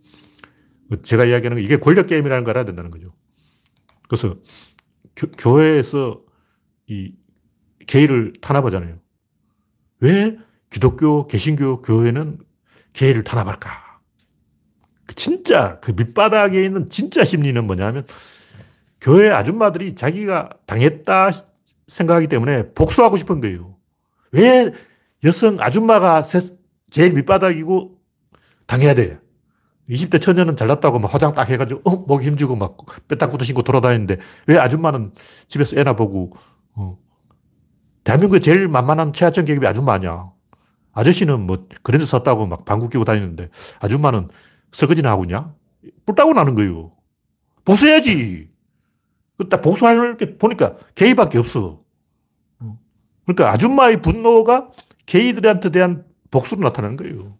[1.03, 3.13] 제가 이야기하는 건 이게 권력 게임이라는 걸 알아야 된다는 거죠.
[4.09, 4.35] 그래서
[5.37, 7.13] 교, 회에서이
[7.85, 8.97] 게이를 탄압하잖아요.
[9.99, 10.39] 왜
[10.71, 12.39] 기독교, 개신교 교회는
[12.93, 13.99] 게이를 탄압할까?
[15.05, 18.07] 그 진짜 그 밑바닥에 있는 진짜 심리는 뭐냐면
[19.01, 21.31] 교회 아줌마들이 자기가 당했다
[21.87, 23.75] 생각하기 때문에 복수하고 싶은 거예요.
[24.31, 24.71] 왜
[25.23, 26.23] 여성 아줌마가
[26.89, 27.97] 제일 밑바닥이고
[28.65, 29.19] 당해야 돼?
[29.89, 32.77] 20대 처녀는 잘났다고 막 화장 딱 해가지고, 어, 목 힘주고 막
[33.07, 34.17] 빼딱구도 신고 돌아다니는데,
[34.47, 35.13] 왜 아줌마는
[35.47, 36.31] 집에서 애나 보고,
[36.73, 36.97] 어.
[38.03, 40.29] 대한민국에 제일 만만한 최하층 계급이 아줌마 아니야.
[40.91, 44.27] 아저씨는 뭐, 그랜저 샀다고 막 방구 끼고 다니는데, 아줌마는
[44.73, 45.53] 설거지나 하고 있냐?
[46.05, 46.91] 뿔 따고 나는 거예요.
[47.63, 48.49] 보수해야지.
[49.49, 51.81] 딱 복수할 게 보니까 게이밖에 없어.
[53.25, 54.69] 그러니까 아줌마의 분노가
[55.05, 57.37] 게이들한테 대한 복수로 나타나는 거예요.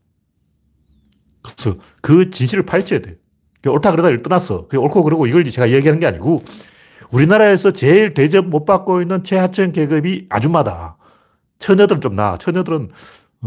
[1.41, 3.17] 그래서 그 진실을 파헤쳐야 돼.
[3.65, 4.63] 옳다 그러다 떠났어.
[4.63, 6.43] 그게 옳고 그러고 이걸 제가 얘기하는 게 아니고
[7.11, 10.97] 우리나라에서 제일 대접 못 받고 있는 최하층 계급이 아줌마다.
[11.59, 12.37] 처녀들은 좀 나.
[12.37, 12.91] 처녀들은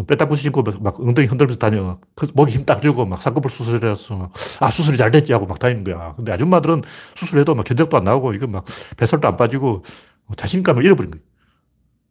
[0.06, 1.98] 빼딱부시 신고 막 엉덩이 흔들면서 다녀.
[2.14, 4.30] 그 목에 힘 딱 주고 막 쌍꺼풀 수술해서
[4.60, 6.14] 아, 수술이 잘 됐지 하고 막 다니는 거야.
[6.16, 6.82] 근데 아줌마들은
[7.16, 8.64] 수술해도 막 견적도 안 나오고 이거 막
[8.96, 9.82] 배설도 안 빠지고
[10.36, 11.24] 자신감을 잃어버린 거예요.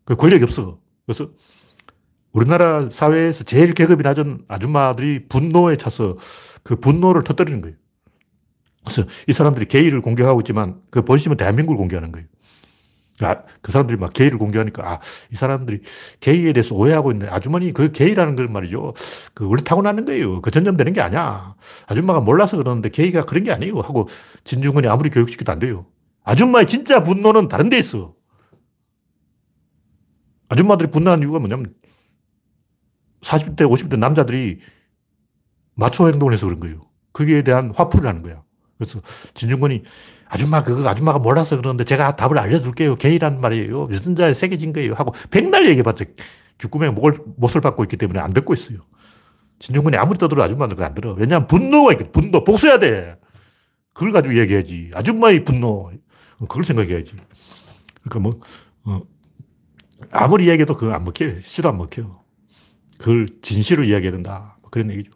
[0.05, 0.79] 그 권력이 없어.
[1.05, 1.29] 그래서
[2.33, 6.17] 우리나라 사회에서 제일 계급이 낮은 아줌마들이 분노에 차서
[6.63, 7.75] 그 분노를 터뜨리는 거예요.
[8.83, 12.27] 그래서 이 사람들이 게이를 공개하고 있지만 그 본심은 대한민국을 공개하는 거예요.
[13.21, 14.99] 아, 그 사람들이 막 게이를 공개하니까 아,
[15.31, 15.81] 이 사람들이
[16.19, 18.93] 게이에 대해서 오해하고 있는데 아주머니 그 게이라는 걸 말이죠.
[19.33, 20.41] 그 원래 타고나는 거예요.
[20.41, 21.55] 그 전염되는 게 아니야.
[21.87, 23.79] 아줌마가 몰라서 그러는데 게이가 그런 게 아니에요.
[23.79, 24.07] 하고
[24.43, 25.85] 진중근이 아무리 교육시켜도 안 돼요.
[26.23, 28.13] 아줌마의 진짜 분노는 다른 데 있어.
[30.47, 31.73] 아줌마들이 분노한 이유가 뭐냐면
[33.21, 34.59] 40대, 50대 남자들이
[35.75, 36.81] 마초 행동을 해서 그런 거예요.
[37.13, 38.43] 거기에 대한 화풀이를 하는 거야.
[38.77, 38.99] 그래서
[39.33, 39.83] 진중권이
[40.29, 42.95] 아줌마 그거 아줌마가 몰라서 그러는데 제가 답을 알려줄게요.
[42.95, 43.87] 게이란 말이에요.
[43.89, 44.93] 유전자에 새겨진 거예요.
[44.93, 46.05] 하고 백날 얘기해봤자
[46.59, 48.77] 귓구멍에 목을, 못을 받고 있기 때문에 안 듣고 있어요.
[49.57, 51.13] 진중권이 아무리 떠들어 아줌마는 그거 안 들어.
[51.13, 52.11] 왜냐하면 분노가 있거든.
[52.11, 52.43] 분노.
[52.43, 53.17] 복수해야 돼.
[53.93, 54.91] 그걸 가지고 얘기해야지.
[54.93, 55.91] 아줌마의 분노.
[56.39, 57.13] 그걸 생각해야지.
[58.03, 58.39] 그러니까 뭐,
[58.85, 59.01] 어,
[60.11, 61.41] 아무리 얘기해도 그거 안 먹혀요.
[61.41, 62.21] 시도 안 먹혀요.
[62.97, 64.57] 그걸 진실을 이야기해야 된다.
[64.61, 65.11] 뭐 그런 얘기죠.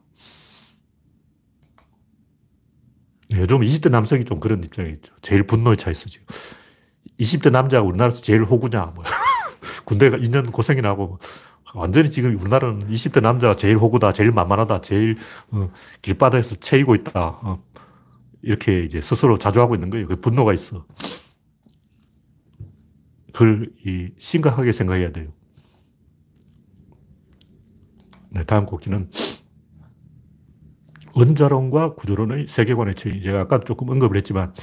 [3.40, 5.14] 요즘 20대 남성이 좀 그런 입장이죠.
[5.22, 6.26] 제일 분노에 차 있어, 지금.
[7.20, 9.04] 20대 남자가 우리나라에서 제일 호구냐, 뭐.
[9.86, 11.20] 군대가 2년 고생이 나고,
[11.74, 15.18] 완전히 지금 우리나라는 20대 남자가 제일 호구다, 제일 만만하다, 제일
[15.52, 15.72] 어,
[16.02, 17.40] 길바닥에서 채이고 있다.
[17.42, 17.64] 어,
[18.42, 20.08] 이렇게 이제 스스로 자주하고 있는 거예요.
[20.08, 20.86] 그 분노가 있어.
[23.32, 25.30] 그걸 이 심각하게 생각해야 돼요.
[28.30, 29.10] 네, 다음 곡기는
[31.16, 33.22] 원자론과 구조론의 세계관의 차이.
[33.22, 34.54] 제가 아까 조금 언급을 했지만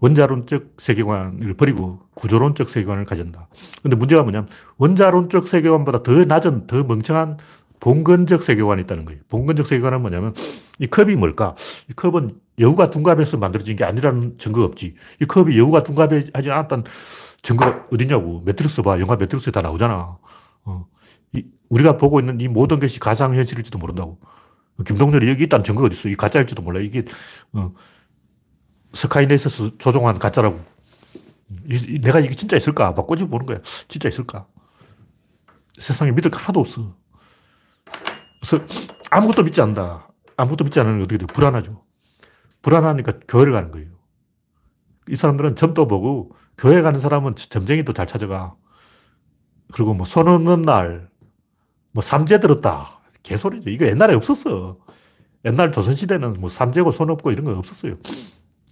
[0.00, 3.48] 원자론적 세계관을 버리고 구조론적 세계관을 가진다.
[3.82, 7.38] 근데 문제가 뭐냐면 원자론적 세계관보다 더 낮은, 더 멍청한
[7.80, 9.20] 봉건적 세계관이 있다는 거예요.
[9.28, 10.34] 봉건적 세계관은 뭐냐면
[10.78, 11.54] 이 컵이 뭘까?
[11.88, 14.94] 이 컵은 여우가 둔갑해서 만들어진 게 아니라는 증거가 없지.
[15.20, 16.84] 이 컵이 여우가 둔갑하지 않았던
[17.42, 18.42] 증거가 어디냐고.
[18.44, 19.00] 매트릭스 봐.
[19.00, 20.18] 영화 매트릭스에 다 나오잖아.
[20.64, 20.86] 어.
[21.32, 24.18] 이, 우리가 보고 있는 이 모든 것이 가상현실일지도 모른다고.
[24.84, 26.08] 김동렬이 여기 있다는 증거가 어디 있어?
[26.08, 26.80] 이 가짜일지도 몰라.
[26.80, 27.04] 이게,
[27.52, 27.72] 어,
[28.92, 30.60] 스카이넷에서 조종한 가짜라고.
[31.68, 32.92] 이, 내가 이게 진짜 있을까?
[32.92, 33.58] 막 꼬집어 보는 거야.
[33.88, 34.46] 진짜 있을까?
[35.78, 36.94] 세상에 믿을 거 하나도 없어.
[38.40, 38.64] 그래서
[39.10, 40.08] 아무것도 믿지 않는다.
[40.36, 41.26] 아무것도 믿지 않으면 어떻게 돼?
[41.26, 41.84] 불안하죠.
[42.62, 43.88] 불안하니까 교회를 가는 거예요.
[45.08, 48.54] 이 사람들은 점도 보고 교회 가는 사람은 점쟁이도 잘 찾아가.
[49.72, 51.08] 그리고 뭐 손 없는 날,
[51.92, 52.99] 뭐 삼재 들었다.
[53.22, 53.70] 개소리죠.
[53.70, 54.78] 이거 옛날에 없었어.
[55.44, 57.94] 옛날 조선시대는 뭐 삼재고 손 없고 이런 거 없었어요.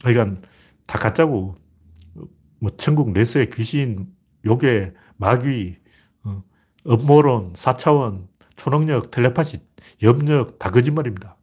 [0.04, 0.40] 그러니까
[0.86, 1.56] 다 가짜고,
[2.60, 4.08] 뭐 천국 내수의 귀신,
[4.44, 5.76] 요괴, 마귀,
[6.24, 6.42] 어,
[6.84, 9.58] 업모론, 사차원, 초능력, 텔레파시,
[10.02, 11.36] 염력 다 거짓말입니다.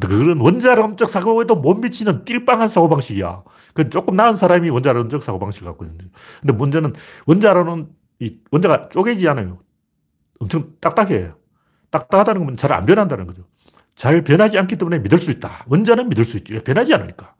[0.00, 3.42] 그거는 원자론적 사고에도 못 미치는 띨빵한 사고방식이야.
[3.74, 6.06] 그 조금 나은 사람이 원자론적 사고방식을 갖고 있는데.
[6.40, 6.92] 근데 문제는
[7.26, 7.88] 원자론은
[8.20, 9.58] 이 원자가 쪼개지 않아요.
[10.40, 11.32] 엄청 딱딱해.
[11.98, 13.44] 딱딱하다는 건 잘 안 변한다는 거죠.
[13.94, 15.50] 잘 변하지 않기 때문에 믿을 수 있다.
[15.68, 16.60] 원자는 믿을 수 있지.
[16.62, 17.34] 변하지 않으니까.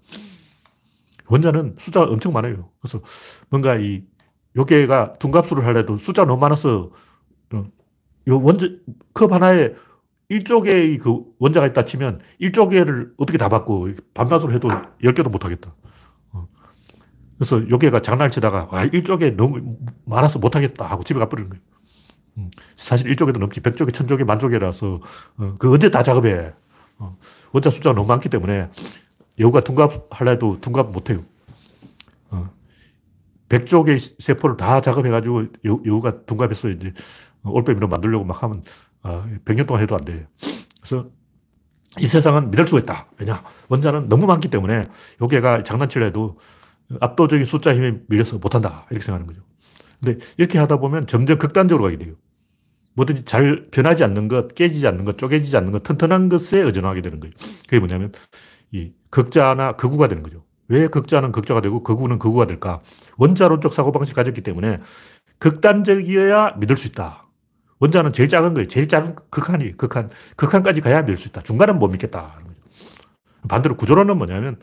[1.29, 2.71] 원자는 숫자가 엄청 많아요.
[2.81, 3.01] 그래서
[3.51, 4.05] 뭔가 이
[4.57, 6.91] 요게가 둔갑수를 하려도 숫자가 너무 많아서
[7.53, 7.65] 어,
[8.29, 8.69] 요 원자
[9.15, 9.75] 컵 하나에
[10.31, 14.69] 1조개의 그 원자가 있다 치면 1조개를 어떻게 다 받고 밤낮으로 해도
[15.03, 15.75] 10개도 못 하겠다.
[16.33, 16.49] 어.
[17.39, 19.77] 그래서 요게가 장난을 치다가 아, 1조개 너무
[20.07, 21.63] 많아서 못 하겠다 하고 집에 가버리는 거예요.
[22.39, 22.51] 음.
[22.77, 25.01] 사실 1조개도 넘지 100조개, 1000조개, 만조개라서
[25.39, 26.55] 어, 그 언제 다 작업해.
[26.99, 27.17] 어.
[27.53, 28.71] 원자 숫자가 너무 많기 때문에
[29.39, 31.25] 여우가 둔갑 하려도 둔갑 못 해요.
[33.49, 36.93] 100조개 세포를 다 작업해가지고 여우 가 둔갑해서 이제
[37.45, 38.63] 올빼미로 만들려고 막 하면
[39.03, 40.27] 아, 100년 동안 해도 안 돼.
[40.81, 41.09] 그래서
[42.01, 43.07] 이 세상은 믿을 수가 있다.
[43.19, 43.43] 왜냐?
[43.69, 44.87] 원자는 너무 많기 때문에
[45.23, 46.39] 요게가 장난치려 해도
[47.01, 48.87] 압도적인 숫자 힘에 밀려서 못한다.
[48.91, 49.47] 이렇게 생각하는 거죠.
[50.03, 52.15] 근데 이렇게 하다 보면 점점 극단적으로 가게 돼요.
[52.97, 57.21] 뭐든지 잘 변하지 않는 것, 깨지지 않는 것, 쪼개지지 않는 것, 튼튼한 것에 의존하게 되는
[57.21, 57.35] 거예요.
[57.69, 58.13] 그게 뭐냐면
[58.73, 60.45] 이 극자나 극우가 되는 거죠.
[60.69, 62.81] 왜 극자는 극자가 되고 극우는 극우가 될까?
[63.19, 64.79] 원자론적 사고방식 가졌기 때문에
[65.39, 67.29] 극단적이어야 믿을 수 있다.
[67.79, 68.67] 원자는 제일 작은 거예요.
[68.67, 70.09] 제일 작은 극한이 극한.
[70.37, 71.43] 극한까지 가야 믿을 수 있다.
[71.43, 72.41] 중간은 못 믿겠다.
[73.49, 74.59] 반대로 구조론은 뭐냐면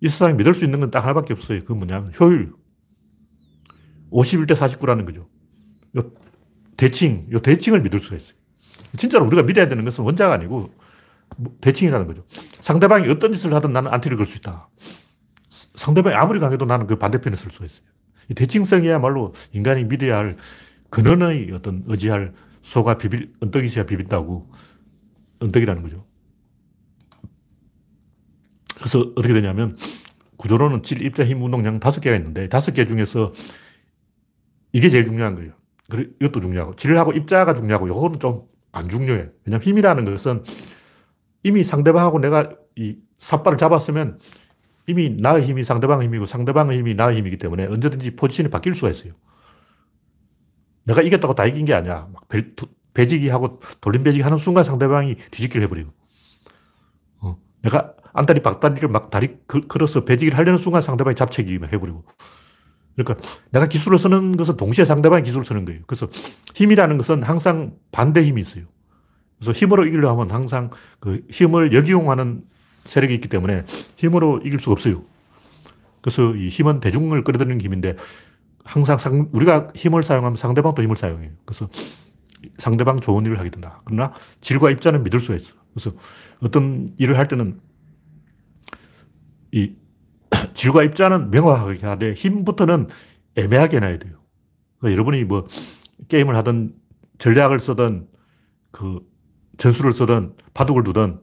[0.00, 1.60] 이 세상에 믿을 수 있는 건 딱 하나밖에 없어요.
[1.60, 2.52] 그건 뭐냐면 효율.
[4.12, 5.28] 51대 49라는 거죠.
[6.76, 8.36] 요 대칭, 요 대칭을 믿을 수가 있어요.
[8.96, 10.70] 진짜로 우리가 믿어야 되는 것은 원자가 아니고
[11.38, 12.24] 뭐 대칭이라는 거죠.
[12.60, 14.68] 상대방이 어떤 짓을 하든 나는 안티를 걸 수 있다.
[15.50, 17.86] 상대방이 아무리 강해도 나는 그 반대편에 설수 있어요.
[18.30, 20.36] 이 대칭성이야말로 인간이 믿어야 할
[20.90, 24.50] 근원의 어떤 의지할 소가 비빌, 언덕이 있어야 비빈다고
[25.40, 26.04] 언덕이라는 거죠.
[28.76, 29.76] 그래서 어떻게 되냐면
[30.36, 33.32] 구조로는 질, 입자, 힘, 운동, 량 다섯 개가 있는데 다섯 개 중에서
[34.72, 35.52] 이게 제일 중요한 거예요.
[35.90, 39.30] 그리고 이것도 중요하고 질하고 입자가 중요하고 이거는 좀 안 중요해.
[39.44, 40.44] 왜냐면 힘이라는 것은
[41.42, 44.20] 이미 상대방하고 내가 이 삿발을 잡았으면
[44.86, 49.14] 이미 나의 힘이 상대방의 힘이고 상대방의 힘이 나의 힘이기 때문에 언제든지 포지션이 바뀔 수가 있어요.
[50.84, 52.08] 내가 이겼다고 다 이긴 게 아니야.
[52.12, 52.44] 막 배,
[52.92, 55.92] 배지기 하고 돌림 배지기 하는 순간 상대방이 뒤집기를 해버리고.
[57.20, 57.38] 어.
[57.62, 62.04] 내가 안다리 박다리를 막 다리 걸어서 배지기를 하려는 순간 상대방이 잡채기 해버리고.
[62.96, 65.80] 그러니까 내가 기술을 쓰는 것은 동시에 상대방이 기술을 쓰는 거예요.
[65.86, 66.08] 그래서
[66.54, 68.64] 힘이라는 것은 항상 반대 힘이 있어요.
[69.38, 72.42] 그래서 힘으로 이기려 하면 항상 그 힘을 역이용하는
[72.86, 73.64] 세력이 있기 때문에
[73.96, 75.04] 힘으로 이길 수가 없어요.
[76.00, 77.96] 그래서 이 힘은 대중을 끌어들이는 힘인데
[78.64, 81.30] 항상 상, 우리가 힘을 사용하면 상대방도 힘을 사용해요.
[81.44, 81.68] 그래서
[82.58, 83.82] 상대방 좋은 일을 하게 된다.
[83.84, 85.54] 그러나 질과 입자는 믿을 수가 있어.
[85.74, 85.92] 그래서
[86.40, 87.60] 어떤 일을 할 때는
[89.52, 89.74] 이
[90.56, 92.88] 질과 입자는 명확하게 하되 힘부터는
[93.36, 94.14] 애매하게 해놔야 돼요.
[94.78, 95.46] 그러니까 여러분이 뭐
[96.08, 96.74] 게임을 하든
[97.18, 98.08] 전략을 쓰든
[98.70, 99.00] 그
[99.58, 101.20] 전술을 쓰든 바둑을 두든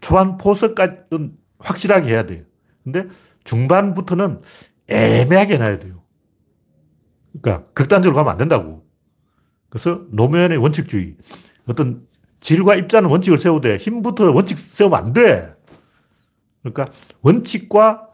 [0.00, 2.44] 초반 포석까지는 확실하게 해야 돼요.
[2.84, 3.08] 근데
[3.44, 4.42] 중반부터는
[4.88, 6.02] 애매하게 해놔야 돼요.
[7.40, 8.86] 그러니까 극단적으로 가면 안 된다고.
[9.70, 11.16] 그래서 노무현의 원칙주의.
[11.66, 12.06] 어떤
[12.40, 15.54] 질과 입자는 원칙을 세우되 힘부터 원칙 세우면 안 돼.
[16.62, 16.86] 그러니까
[17.22, 18.09] 원칙과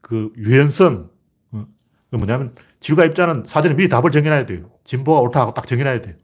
[0.00, 1.10] 그 유연성,
[1.52, 1.66] 어,
[2.10, 4.70] 그 뭐냐면 질과 입자는 사전에 미리 답을 정해놔야 돼요.
[4.84, 6.14] 진보가 옳다 하고 딱 정해놔야 돼요.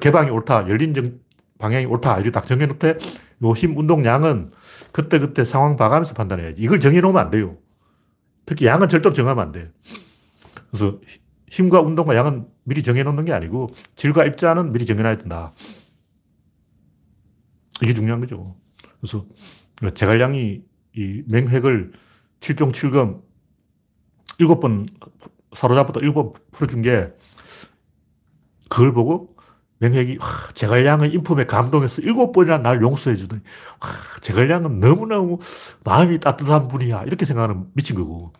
[0.00, 1.20] 개방이 옳다, 열린 정,
[1.58, 2.98] 방향이 옳다, 이렇게 딱 정해놓되
[3.42, 4.52] 요힘 운동량은
[4.92, 6.60] 그때그때 상황 봐가면서 판단해야지.
[6.62, 7.58] 이걸 정해놓으면 안 돼요.
[8.46, 9.68] 특히 양은 절대로 정하면 안 돼요.
[10.70, 10.98] 그래서
[11.50, 15.52] 힘과 운동과 양은 미리 정해놓는 게 아니고 질과 입자는 미리 정해놔야 된다.
[17.82, 18.56] 이게 중요한 거죠.
[19.00, 19.26] 그래서
[19.94, 20.62] 제갈량이
[20.94, 21.92] 이 맹획을
[22.42, 23.22] 7종 7검
[24.40, 24.86] 7번
[25.52, 27.12] 사로잡았다 7번 풀어준 게
[28.68, 29.36] 그걸 보고
[29.78, 30.18] 맹획이
[30.54, 33.42] 제갈량의 인품에 감동해서 7번이나 날 용서해 주더니
[34.20, 35.38] 제갈량은 너무너무
[35.84, 38.32] 마음이 따뜻한 분이야 이렇게 생각하는 미친 거고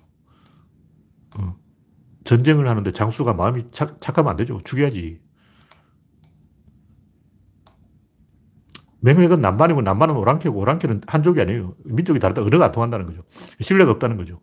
[1.37, 1.57] 어.
[2.25, 4.61] 전쟁을 하는데 장수가 마음이 착, 착하면 안 되죠.
[4.63, 5.21] 죽여야지.
[9.03, 11.75] 맹획은 남반이고 남반은 오랑캐고 오랑캐는 한족이 아니에요.
[11.85, 12.43] 민족이 다르다.
[12.43, 13.21] 언어가 안 통한다는 거죠.
[13.61, 14.41] 신뢰가 없다는 거죠.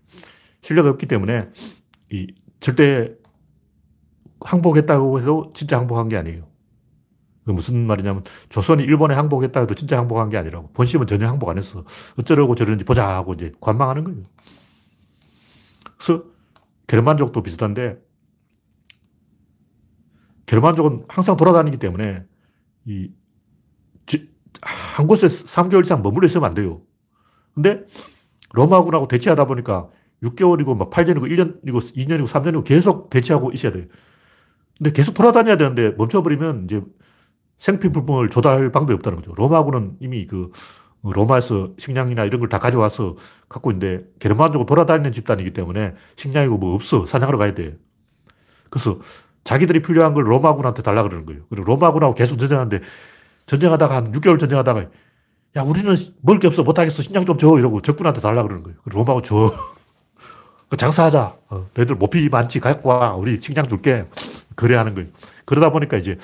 [0.61, 1.49] 신뢰가 없기 때문에
[2.11, 2.27] 이
[2.59, 3.15] 절대
[4.41, 6.47] 항복했다고 해도 진짜 항복한 게 아니에요.
[7.45, 10.71] 그 무슨 말이냐면 조선이 일본에 항복했다 해도 진짜 항복한 게 아니라고.
[10.73, 11.85] 본심은 전혀 항복 안 했어.
[12.17, 14.23] 어쩌려고 저러는지 보자 하고 이제 관망하는 거예요.
[15.97, 16.23] 그래서
[16.87, 17.97] 게르만족도 비슷한데
[20.47, 22.25] 게르만족은 항상 돌아다니기 때문에
[22.85, 23.11] 이
[24.61, 26.81] 한 곳에 3개월 이상 머물러 있으면 안 돼요.
[27.55, 27.83] 근데
[28.53, 29.89] 로마군하고 대치하다 보니까
[30.23, 33.85] 6개월이고 막 8년이고 1년이고 2년이고 3년이고 계속 대치하고 있어야 돼요.
[34.77, 36.81] 근데 계속 돌아다녀야 되는데 멈춰버리면 이제
[37.57, 39.33] 생필품을 조달할 방법이 없다는 거죠.
[39.35, 40.51] 로마군은 이미 그
[41.03, 43.15] 로마에서 식량이나 이런 걸 다 가져와서
[43.47, 47.05] 갖고 있는데 게르만 족은 돌아다니는 집단이기 때문에 식량이고 뭐 없어.
[47.05, 47.77] 사냥하러 가야 돼.
[48.69, 48.99] 그래서
[49.43, 51.43] 자기들이 필요한 걸 로마군한테 달라 그러는 거예요.
[51.49, 52.81] 그리고 로마군하고 계속 전쟁하는데
[53.49, 54.85] 전쟁하다가 한 6개월 전쟁하다가
[55.57, 56.61] 야, 우리는 먹을 게 없어.
[56.61, 57.01] 못하겠어.
[57.01, 57.57] 식량 좀 줘.
[57.57, 58.77] 이러고 적군한테 달라 그러는 거예요.
[58.85, 59.51] 로마고 줘.
[60.69, 61.35] 그 장사하자.
[61.49, 62.59] 어, 너희들 모피 많지.
[62.59, 63.15] 갖고 와.
[63.15, 64.05] 우리 식량 줄게.
[64.55, 65.09] 그래 하는 거예요.
[65.45, 66.19] 그러다 보니까 이제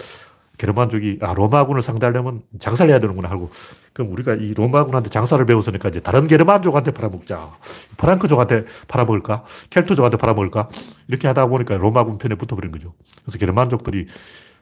[0.59, 3.49] 게르만족이 아, 로마군을 상대하려면 장사를 해야 되는구나 하고
[3.93, 7.57] 그럼 우리가 이 로마군한테 장사를 배웠으니까 이제 다른 게르만족한테 팔아먹자.
[7.97, 9.45] 프랑크족한테 팔아먹을까?
[9.71, 10.69] 켈트족한테 팔아먹을까?
[11.07, 12.93] 이렇게 하다 보니까 로마군 편에 붙어버린 거죠.
[13.23, 14.05] 그래서 게르만족들이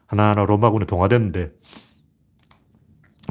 [0.08, 1.52] 하나하나 로마군에 동화됐는데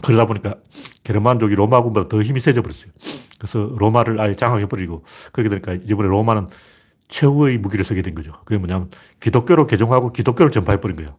[0.03, 0.57] 그러다 보니까
[1.05, 2.93] 게르만족이 로마군보다 더 힘이 세져 버렸어요.
[3.39, 6.49] 그래서 로마를 아예 장악해 버리고 그렇게 되니까 이번에 로마는
[7.09, 8.33] 최후의 무기를 쓰게 된 거죠.
[8.45, 8.91] 그게 뭐냐면
[9.21, 11.17] 기독교로 개종하고 기독교를 전파해 버린 거예요.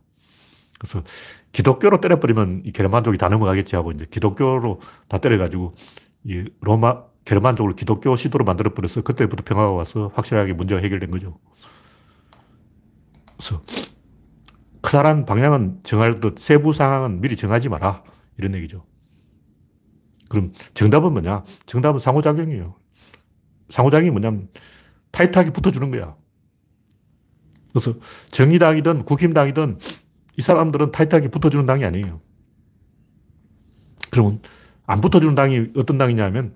[0.80, 1.04] 그래서
[1.52, 5.76] 기독교로 때려버리면 이 게르만족이 다 넘어가겠지 하고 이제 기독교로 다 때려가지고
[6.26, 11.38] 이 로마, 게르만족을 기독교 시도로 만들어 버려서 그때부터 평화가 와서 확실하게 문제가 해결된 거죠.
[13.38, 13.62] 그래서
[14.82, 18.04] 커다란 방향은 정할 듯 세부 상황은 미리 정하지 마라.
[18.38, 18.86] 이런 얘기죠.
[20.30, 21.44] 그럼 정답은 뭐냐?
[21.66, 22.76] 정답은 상호작용이에요.
[23.70, 24.50] 상호작용이 뭐냐면
[25.12, 26.16] 타이트하게 붙어주는 거야.
[27.72, 27.96] 그래서
[28.32, 29.80] 정의당이든 국힘당이든
[30.38, 32.22] 이 사람들은 타이트하게 붙어주는 당이 아니에요.
[34.12, 34.42] 그러면
[34.86, 36.54] 안 붙어주는 당이 어떤 당이냐면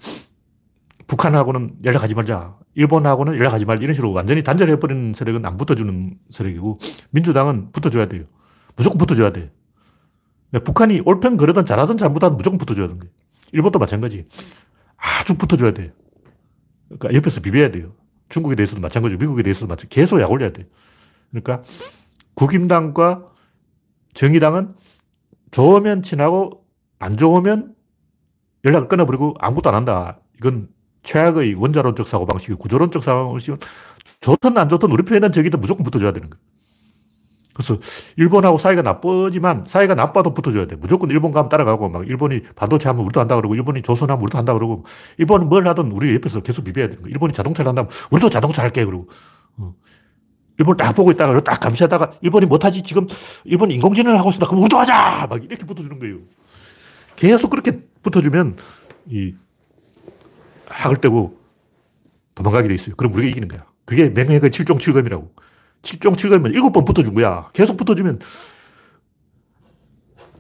[1.08, 2.58] 북한하고는 연락하지 말자.
[2.76, 3.84] 일본하고는 연락하지 말자.
[3.84, 6.80] 이런 식으로 완전히 단절해버리는 세력은 안 붙어주는 세력이고
[7.12, 8.26] 민주당은 붙어줘야 돼요.
[8.76, 9.52] 무조건 붙어줘야 돼.
[10.64, 13.14] 북한이 옳든 그러든 잘하든 잘못하든 무조건 붙어줘야 되는 거예요.
[13.52, 14.28] 일본도 마찬가지.
[14.98, 15.92] 아주 붙어줘야 돼요.
[16.88, 17.94] 그러니까 옆에서 비벼야 돼요.
[18.30, 20.66] 중국에 대해서도 마찬가지고 미국에 대해서도 마찬가지 계속 약 올려야 돼요.
[21.32, 21.64] 그러니까
[22.36, 23.26] 국임당과
[24.14, 24.74] 정의당은
[25.52, 26.66] 좋으면 친하고
[27.00, 27.76] 안 좋으면
[28.66, 30.20] 연락을 끊어버리고 아무것도 안 한다.
[30.38, 30.70] 이건
[31.04, 33.58] 최악의 원자론적 사고방식이 구조론적 사고방식은
[34.20, 36.42] 좋든 안 좋든 우리 편이든 적이든 무조건 붙어줘야 되는 거예요.
[37.58, 37.78] 그래서
[38.18, 40.76] 일본하고 사이가 나쁘지만 사이가 나빠도 붙어줘야 돼.
[40.76, 44.38] 무조건 일본 가면 따라가고 막 일본이 반도체 하면 우리도 한다 그러고 일본이 조선 하면 우리도
[44.38, 44.86] 한다 그러고
[45.18, 47.10] 일본은 뭘 하든 우리 옆에서 계속 비벼야 되는 거야.
[47.10, 49.08] 일본이 자동차를 한다면 우리도 자동차 할게 그러고
[49.58, 49.74] 어.
[50.60, 53.08] 일본 딱 보고 있다가 딱 감시하다가 일본이 못하지 지금
[53.44, 54.48] 일본 인공지능을 하고 있습니다.
[54.48, 56.18] 그럼 우리도 하자 막 이렇게 붙어주는 거예요.
[57.16, 58.56] 계속 그렇게 붙어주면
[59.10, 59.34] 이
[60.68, 61.40] 학을 떼고
[62.36, 62.96] 도망가게 돼 있어요.
[62.96, 63.66] 그럼 우리가 이기는 거야.
[63.86, 65.28] 그게 맹맥의 7종 7검이라고.
[65.82, 67.50] 7종 7검이면 7번 붙어준 거야.
[67.54, 68.20] 계속 붙어주면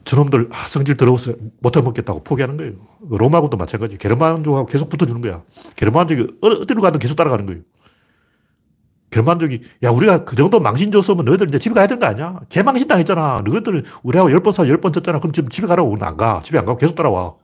[0.03, 2.73] 저놈들 아, 성질 더러워서 못해 먹겠다고 포기하는 거예요.
[3.09, 3.97] 로마하고도 마찬가지.
[3.97, 5.43] 게르만족하고 계속 붙어주는 거야.
[5.75, 7.61] 게르만족이 어디로 가든 계속 따라가는 거예요.
[9.09, 12.41] 결만족이, 야, 우리가 그 정도 망신 줬으면 너희들 이제 집에 가야 되는 거 아니야?
[12.49, 13.41] 개망신 당했잖아.
[13.45, 15.19] 너희들 우리하고 열 번 사, 열번 졌잖아.
[15.19, 15.95] 그럼 지금 집에 가라고.
[16.01, 16.41] 안 가.
[16.43, 17.35] 집에 안 가고 계속 따라와.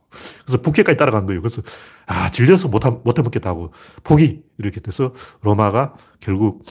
[0.44, 1.40] 그래서 북해까지 따라간 거예요.
[1.40, 1.62] 그래서,
[2.06, 3.72] 아, 질려서 못, 못 해먹겠다고.
[4.04, 4.42] 포기.
[4.58, 6.64] 이렇게 돼서 로마가 결국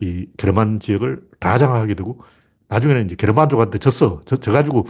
[0.00, 2.20] 이 게르만 지역을 다 장악하게 되고,
[2.68, 4.20] 나중에는 이제 게르만족한테 졌어.
[4.24, 4.86] 져, 져가지고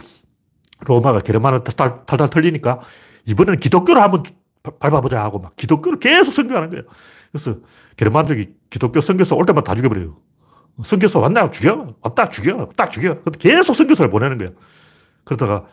[0.81, 2.81] 로마가 게르만을 탈탈, 탈탈 털리니까
[3.25, 4.23] 이번에는 기독교를 한번
[4.79, 6.83] 밟아보자 하고 막 기독교를 계속 선교하는 거예요.
[7.31, 7.57] 그래서
[7.95, 10.17] 게르만족이 기독교 선교사 올 때마다 다 죽여버려요.
[10.83, 11.49] 선교사 왔나?
[11.49, 11.95] 죽여.
[12.01, 12.69] 왔다, 죽여.
[12.75, 13.21] 딱 죽여.
[13.39, 14.49] 계속 선교사를 보내는 거야.
[15.23, 15.65] 그러다가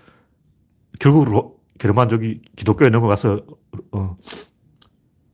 [1.01, 3.41] 결국 로, 게르만족이 기독교에 넘어가서
[3.93, 4.16] 어,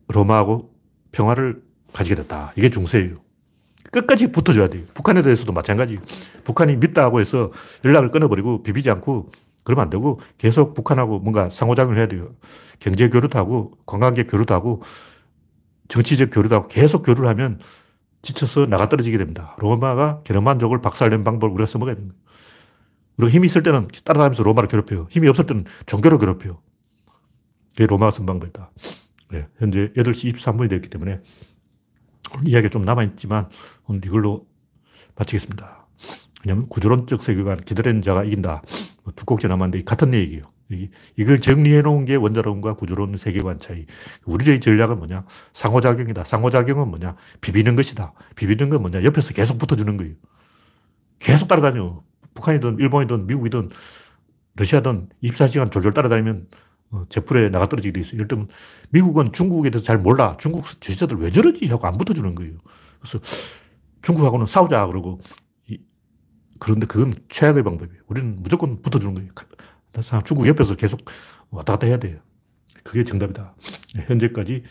[0.09, 0.75] 로마하고
[1.13, 2.53] 평화를 가지게 됐다.
[2.57, 3.17] 이게 중세예요.
[3.91, 4.85] 끝까지 붙어줘야 돼요.
[4.95, 5.99] 북한에 대해서도 마찬가지.
[6.45, 7.51] 북한이 믿다고 해서
[7.85, 9.31] 연락을 끊어버리고 비비지 않고
[9.65, 12.35] 그러면 안 되고 계속 북한하고 뭔가 상호작용을 해야 돼요.
[12.79, 14.83] 경제 교류도 하고 관광객 교류도 하고
[15.89, 17.59] 정치적 교류도 하고 계속 교류를 하면
[18.23, 19.57] 지쳐서 나가 떨어지게 됩니다.
[19.59, 22.17] 로마가 게르만족을 박살낸 방법을 우리가 써먹어야 됩니다.
[23.19, 25.09] 우리가 힘이 있을 때는 따라다니면서 로마를 괴롭혀요.
[25.11, 26.59] 힘이 없을 때는 종교를 괴롭혀요.
[27.73, 28.71] 그게 로마가 쓴 방법이다.
[29.31, 31.21] 네, 현재 8시 23분이 되었기 때문에
[32.45, 33.49] 이야기가 좀 남아있지만
[33.87, 34.47] 오늘 이걸로
[35.17, 35.87] 마치겠습니다.
[36.45, 38.63] 왜냐하면 구조론적 세계관, 기다리는 자가 이긴다.
[39.05, 40.43] 뭐두 곡째 남았는데 같은 얘기예요.
[41.17, 43.87] 이걸 정리해 놓은 게 원자론과 구조론 세계관 차이.
[44.25, 45.25] 우리의 전략은 뭐냐?
[45.53, 46.25] 상호작용이다.
[46.25, 47.17] 상호작용은 뭐냐?
[47.41, 48.13] 비비는 것이다.
[48.37, 49.03] 비비는 건 뭐냐?
[49.03, 50.15] 옆에서 계속 붙어주는 거예요.
[51.19, 52.03] 계속 따라다녀.
[52.35, 53.71] 북한이든 일본이든 미국이든
[54.57, 56.59] 러시아든 24시간 졸졸 따라다니면 어,
[57.09, 58.15] 제풀에 나가 떨어지게 돼 있어요.
[58.15, 58.49] 예를 들면
[58.91, 60.37] 미국은 중국에 대해서 잘 몰라.
[60.39, 61.67] 중국 제자들 왜 저러지?
[61.67, 62.55] 하고 안 붙어주는 거예요.
[63.01, 63.19] 그래서
[64.03, 65.21] 중국하고는 싸우자 그러고
[66.59, 68.03] 그런데 그건 최악의 방법이에요.
[68.07, 69.31] 우리는 무조건 붙어주는 거예요.
[70.25, 71.01] 중국 옆에서 계속
[71.51, 72.19] 왔다 갔다 해야 돼요.
[72.83, 73.55] 그게 정답이다.
[73.95, 74.65] 네, 현재까지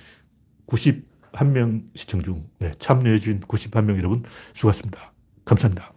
[0.67, 5.13] 91명 시청 중 네, 참여해주신 91명 여러분 수고하셨습니다.
[5.45, 5.93] 감사합니다.